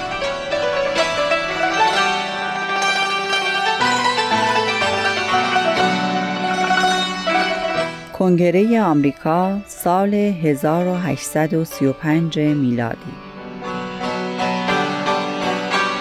کنگره 8.14 8.82
آمریکا 8.82 9.58
سال 9.68 10.14
1835 10.14 12.40
میلادی. 12.40 12.98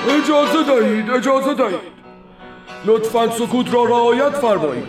اجازه 0.08 0.62
دهید 0.66 1.10
اجازه 1.10 1.54
دهید. 1.54 2.00
لطفا 2.86 3.30
سکوت 3.30 3.74
را 3.74 3.84
رعایت 3.84 4.30
فرمایید. 4.30 4.84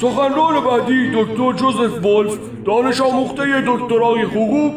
سخنران 0.00 0.64
بعدی 0.64 1.10
دکتر 1.14 1.52
جوزف 1.52 2.04
ولف 2.04 2.38
دانش 2.66 3.00
آموخته 3.00 3.64
دکترای 3.66 4.22
حقوق 4.22 4.72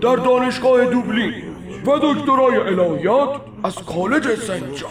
در 0.00 0.16
دانشگاه 0.16 0.84
دوبلین. 0.84 1.53
و 1.86 1.98
دکترای 2.02 2.56
الهیات 2.56 3.40
از 3.64 3.74
کالج 3.74 4.34
سنت 4.34 4.84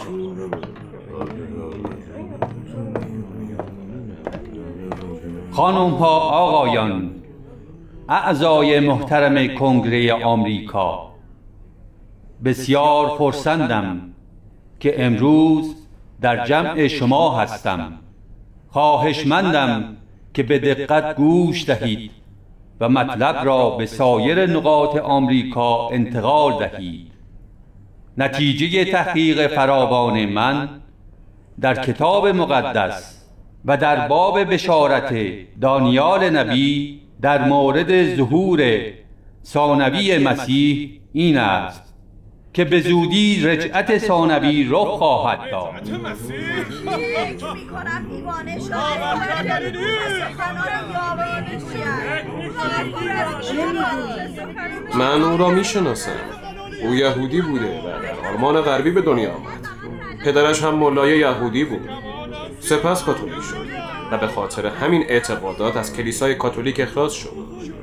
خانم 5.50 5.90
ها 5.90 6.20
آقایان 6.20 7.10
اعضای 8.08 8.80
محترم 8.80 9.54
کنگره 9.54 10.24
آمریکا 10.24 11.10
بسیار 12.44 13.08
خرسندم 13.08 14.00
که 14.80 15.04
امروز 15.04 15.76
در 16.20 16.46
جمع 16.46 16.86
شما 16.88 17.38
هستم. 17.38 17.92
خواهشمندم 18.70 19.96
که 20.34 20.42
به 20.42 20.58
دقت 20.58 21.16
گوش 21.16 21.66
دهید. 21.66 22.10
و 22.80 22.88
مطلب 22.88 23.44
را 23.44 23.70
به 23.70 23.86
سایر 23.86 24.46
نقاط 24.46 24.96
آمریکا 24.96 25.88
انتقال 25.88 26.68
دهید 26.68 27.12
نتیجه 28.18 28.84
تحقیق 28.84 29.46
فراوان 29.46 30.26
من 30.26 30.68
در 31.60 31.74
کتاب 31.74 32.26
مقدس 32.26 33.24
و 33.64 33.76
در 33.76 34.08
باب 34.08 34.44
بشارت 34.52 35.14
دانیال 35.60 36.30
نبی 36.30 37.00
در 37.20 37.48
مورد 37.48 38.16
ظهور 38.16 38.80
ثانوی 39.44 40.18
مسیح 40.18 41.00
این 41.12 41.38
است. 41.38 41.83
که 42.54 42.64
به 42.64 42.80
زودی 42.80 43.40
رجعت 43.40 43.98
ثانوی 43.98 44.68
رخ 44.70 44.88
خواهد 44.88 45.50
داد. 45.50 45.88
من 54.94 55.22
او 55.22 55.36
را 55.36 55.50
می‌شناسم. 55.50 56.10
او 56.82 56.94
یهودی 56.94 57.40
بوده 57.40 57.78
و 57.78 57.82
در 57.82 58.28
آلمان 58.28 58.60
غربی 58.60 58.90
به 58.90 59.02
دنیا 59.02 59.32
آمد. 59.32 59.68
پدرش 60.24 60.62
هم 60.62 60.74
ملای 60.74 61.18
یهودی 61.18 61.64
بود. 61.64 61.88
سپس 62.60 63.04
کاتولیک 63.04 63.34
شد. 63.34 63.63
و 64.14 64.18
به 64.18 64.26
خاطر 64.26 64.66
همین 64.66 65.04
اعتقادات 65.08 65.76
از 65.76 65.96
کلیسای 65.96 66.34
کاتولیک 66.34 66.80
اخراج 66.80 67.12
شد. 67.12 67.30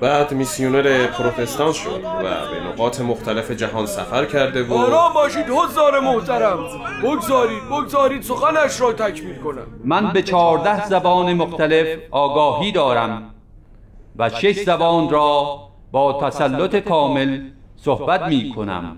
بعد 0.01 0.33
میسیونر 0.33 1.07
پروتستان 1.07 1.73
شد 1.73 2.01
و 2.03 2.23
به 2.23 2.67
نقاط 2.67 3.01
مختلف 3.01 3.51
جهان 3.51 3.85
سفر 3.85 4.25
کرده 4.25 4.63
و 4.63 4.73
آرام 4.73 5.13
باشید 5.13 5.45
حضار 5.49 5.99
محترم. 5.99 6.59
بگذارید 7.03 7.63
بگذارید 7.71 8.21
سخنش 8.21 8.81
را 8.81 8.93
تکمیل 8.93 9.35
کنم. 9.35 9.67
من 9.83 10.13
به 10.13 10.21
چهارده 10.21 10.87
زبان 10.87 11.33
مختلف 11.33 11.99
آگاهی 12.11 12.71
دارم 12.71 13.33
و 14.15 14.29
شش 14.29 14.63
زبان 14.63 15.09
را 15.09 15.59
با 15.91 16.29
تسلط 16.29 16.75
کامل 16.75 17.41
صحبت 17.75 18.21
می 18.21 18.53
کنم. 18.55 18.97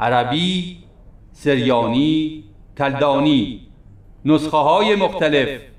عربی، 0.00 0.78
سریانی، 1.32 2.44
کلدانی 2.78 3.66
نسخه 4.24 4.56
های 4.56 4.94
مختلف. 4.94 5.69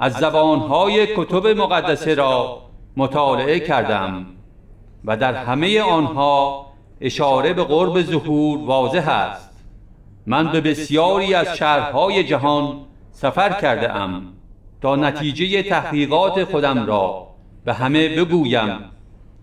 از 0.00 0.12
زبان 0.12 0.58
های 0.58 1.06
کتب 1.16 1.46
مقدسه 1.46 2.14
را 2.14 2.62
مطالعه 2.96 3.60
کردم 3.60 4.26
و 5.04 5.16
در 5.16 5.34
همه 5.34 5.80
آنها 5.80 6.66
اشاره 7.00 7.52
به 7.52 7.64
قرب 7.64 8.02
ظهور 8.02 8.58
واضح 8.58 9.08
است. 9.08 9.50
من 10.26 10.52
به 10.52 10.60
بسیاری 10.60 11.34
از 11.34 11.56
شهرهای 11.56 12.24
جهان 12.24 12.76
سفر 13.12 13.60
کرده 13.60 13.96
ام 13.96 14.22
تا 14.82 14.96
نتیجه 14.96 15.62
تحقیقات 15.62 16.44
خودم 16.44 16.86
را 16.86 17.26
به 17.64 17.74
همه 17.74 18.08
بگویم. 18.08 18.78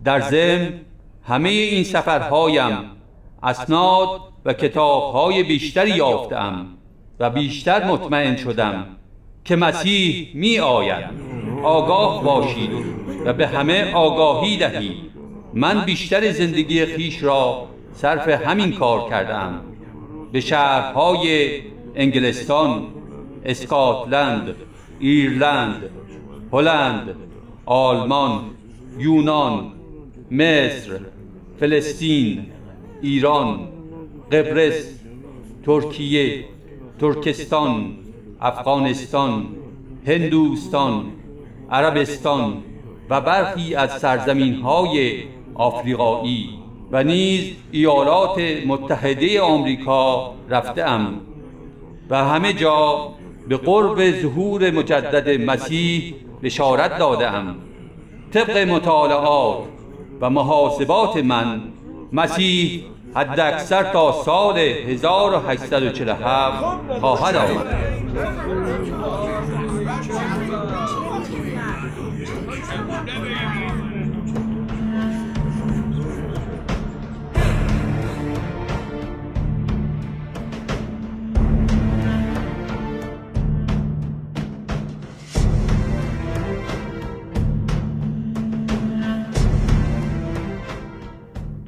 در 0.03 0.19
ضمن 0.19 0.73
همه 1.23 1.49
این 1.49 1.83
سفرهایم 1.83 2.77
اسناد 3.43 4.21
و 4.45 4.53
کتابهای 4.53 5.43
بیشتری 5.43 5.91
یافتم 5.91 6.65
و 7.19 7.29
بیشتر 7.29 7.85
مطمئن 7.87 8.35
شدم. 8.35 8.96
که 9.47 9.55
مسیح 9.55 10.29
می 10.33 10.59
آید 10.59 11.05
آگاه 11.63 12.23
باشید 12.23 12.69
و 13.25 13.33
به 13.33 13.47
همه 13.47 13.93
آگاهی 13.93 14.57
دهید. 14.57 14.97
من 15.53 15.85
بیشتر 15.85 16.31
زندگی 16.31 16.85
خیش 16.85 17.23
را 17.23 17.67
صرف 17.93 18.27
همین 18.27 18.71
کار 18.71 19.09
کردم. 19.09 19.61
به 20.31 20.39
شهرهای 20.39 21.49
انگلستان 21.95 22.83
اسکاتلند 23.45 24.55
ایرلند 24.99 25.89
هلند 26.53 27.15
آلمان 27.65 28.41
یونان 28.99 29.71
مصر 30.31 30.99
فلسطین 31.59 32.45
ایران 33.01 33.59
قبرس 34.31 34.99
ترکیه 35.65 36.45
ترکستان 36.99 37.97
افغانستان 38.41 39.45
هندوستان 40.07 41.05
عربستان 41.71 42.53
و 43.09 43.21
برخی 43.21 43.75
از 43.75 43.99
سرزمین 43.99 44.61
های 44.61 45.23
آفریقایی 45.55 46.49
و 46.91 47.03
نیز 47.03 47.55
ایالات 47.71 48.39
متحده 48.67 49.41
آمریکا 49.41 50.33
رفتم 50.49 51.13
و 52.09 52.23
همه 52.23 52.53
جا 52.53 53.09
به 53.47 53.57
قرب 53.57 54.21
ظهور 54.21 54.71
مجدد 54.71 55.41
مسیح 55.41 56.15
بشارت 56.43 56.97
دادم 56.97 57.55
طبق 58.33 58.57
مطالعات 58.57 59.63
و 60.21 60.29
محاسبات 60.29 61.17
من 61.17 61.61
مسیح 62.13 62.83
حد 63.17 63.39
اکثر 63.39 63.83
تا 63.83 64.23
سال 64.25 64.57
1847 64.57 66.63
خواهد 67.01 67.35
آمد. 67.35 67.67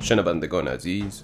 شنوندگان 0.01 0.67
عزیز 0.67 1.23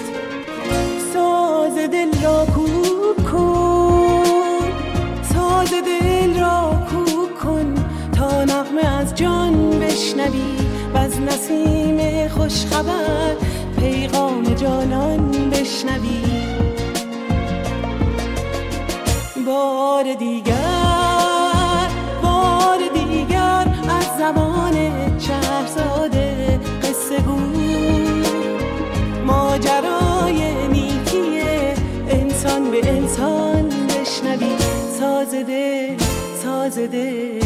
جان 10.24 10.32
بشنوی 10.32 10.56
و 10.94 10.98
از 10.98 11.22
نسیم 11.22 12.28
خوشخبر 12.28 13.36
پیغام 13.80 14.44
جانان 14.44 15.50
بشنوی. 15.50 16.24
بار 19.48 20.14
دیگر 20.14 20.54
بار 22.24 22.80
دیگر 22.94 23.68
از 23.90 24.18
زبان 24.20 24.74
شهرزاده 25.20 26.60
قصه 26.84 27.20
گو 27.20 27.40
ماجرای 29.26 30.68
نیکی 30.68 31.42
انسان 32.10 32.72
به 32.72 32.90
انسان 32.90 33.70
بشنوی. 33.70 34.58
ساز 35.00 35.32
دل 35.32 35.98
ساز 36.44 36.78
دل. 36.78 37.43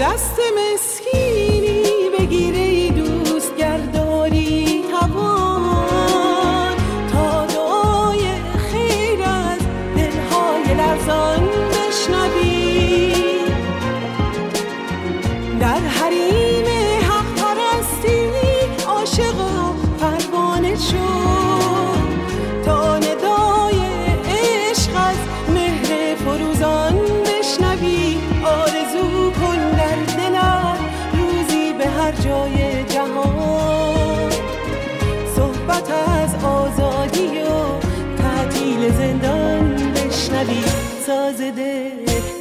دست 0.00 0.40
مسکینی 0.56 0.95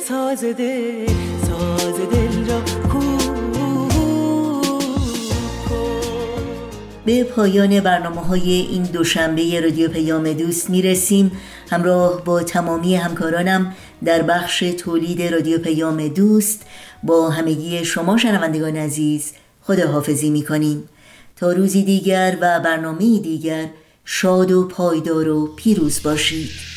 ساز 0.08 0.43
دل 0.43 1.06
دل 2.12 2.49
را 2.49 2.62
به 7.06 7.24
پایان 7.24 7.80
برنامه 7.80 8.22
های 8.22 8.51
این 8.51 8.84
دوشنبه 8.84 9.62
رادیو 9.62 9.89
پیام 9.89 10.34
دوست 10.34 10.70
می‌رسیم. 10.70 11.32
همراه 11.70 12.24
با 12.24 12.43
تمامی 12.43 12.95
همکارانم 12.95 13.76
در 14.06 14.22
بخش 14.22 14.60
تولید 14.60 15.22
رادیو 15.22 15.58
پیام 15.58 16.08
دوست 16.08 16.66
با 17.03 17.30
همگی 17.30 17.86
شما 17.86 18.18
شنوندگان 18.18 18.76
عزیز 18.76 19.32
خداحافظی 19.62 20.30
می‌کنیم. 20.30 20.89
تا 21.36 21.51
روزی 21.51 21.84
دیگر 21.84 22.38
و 22.41 22.60
برنامه 22.60 23.20
دیگر 23.20 23.66
شاد 24.06 24.51
و 24.51 24.68
پایدار 24.68 25.30
و 25.30 25.47
پیروز 25.56 26.03
باشید. 26.03 26.74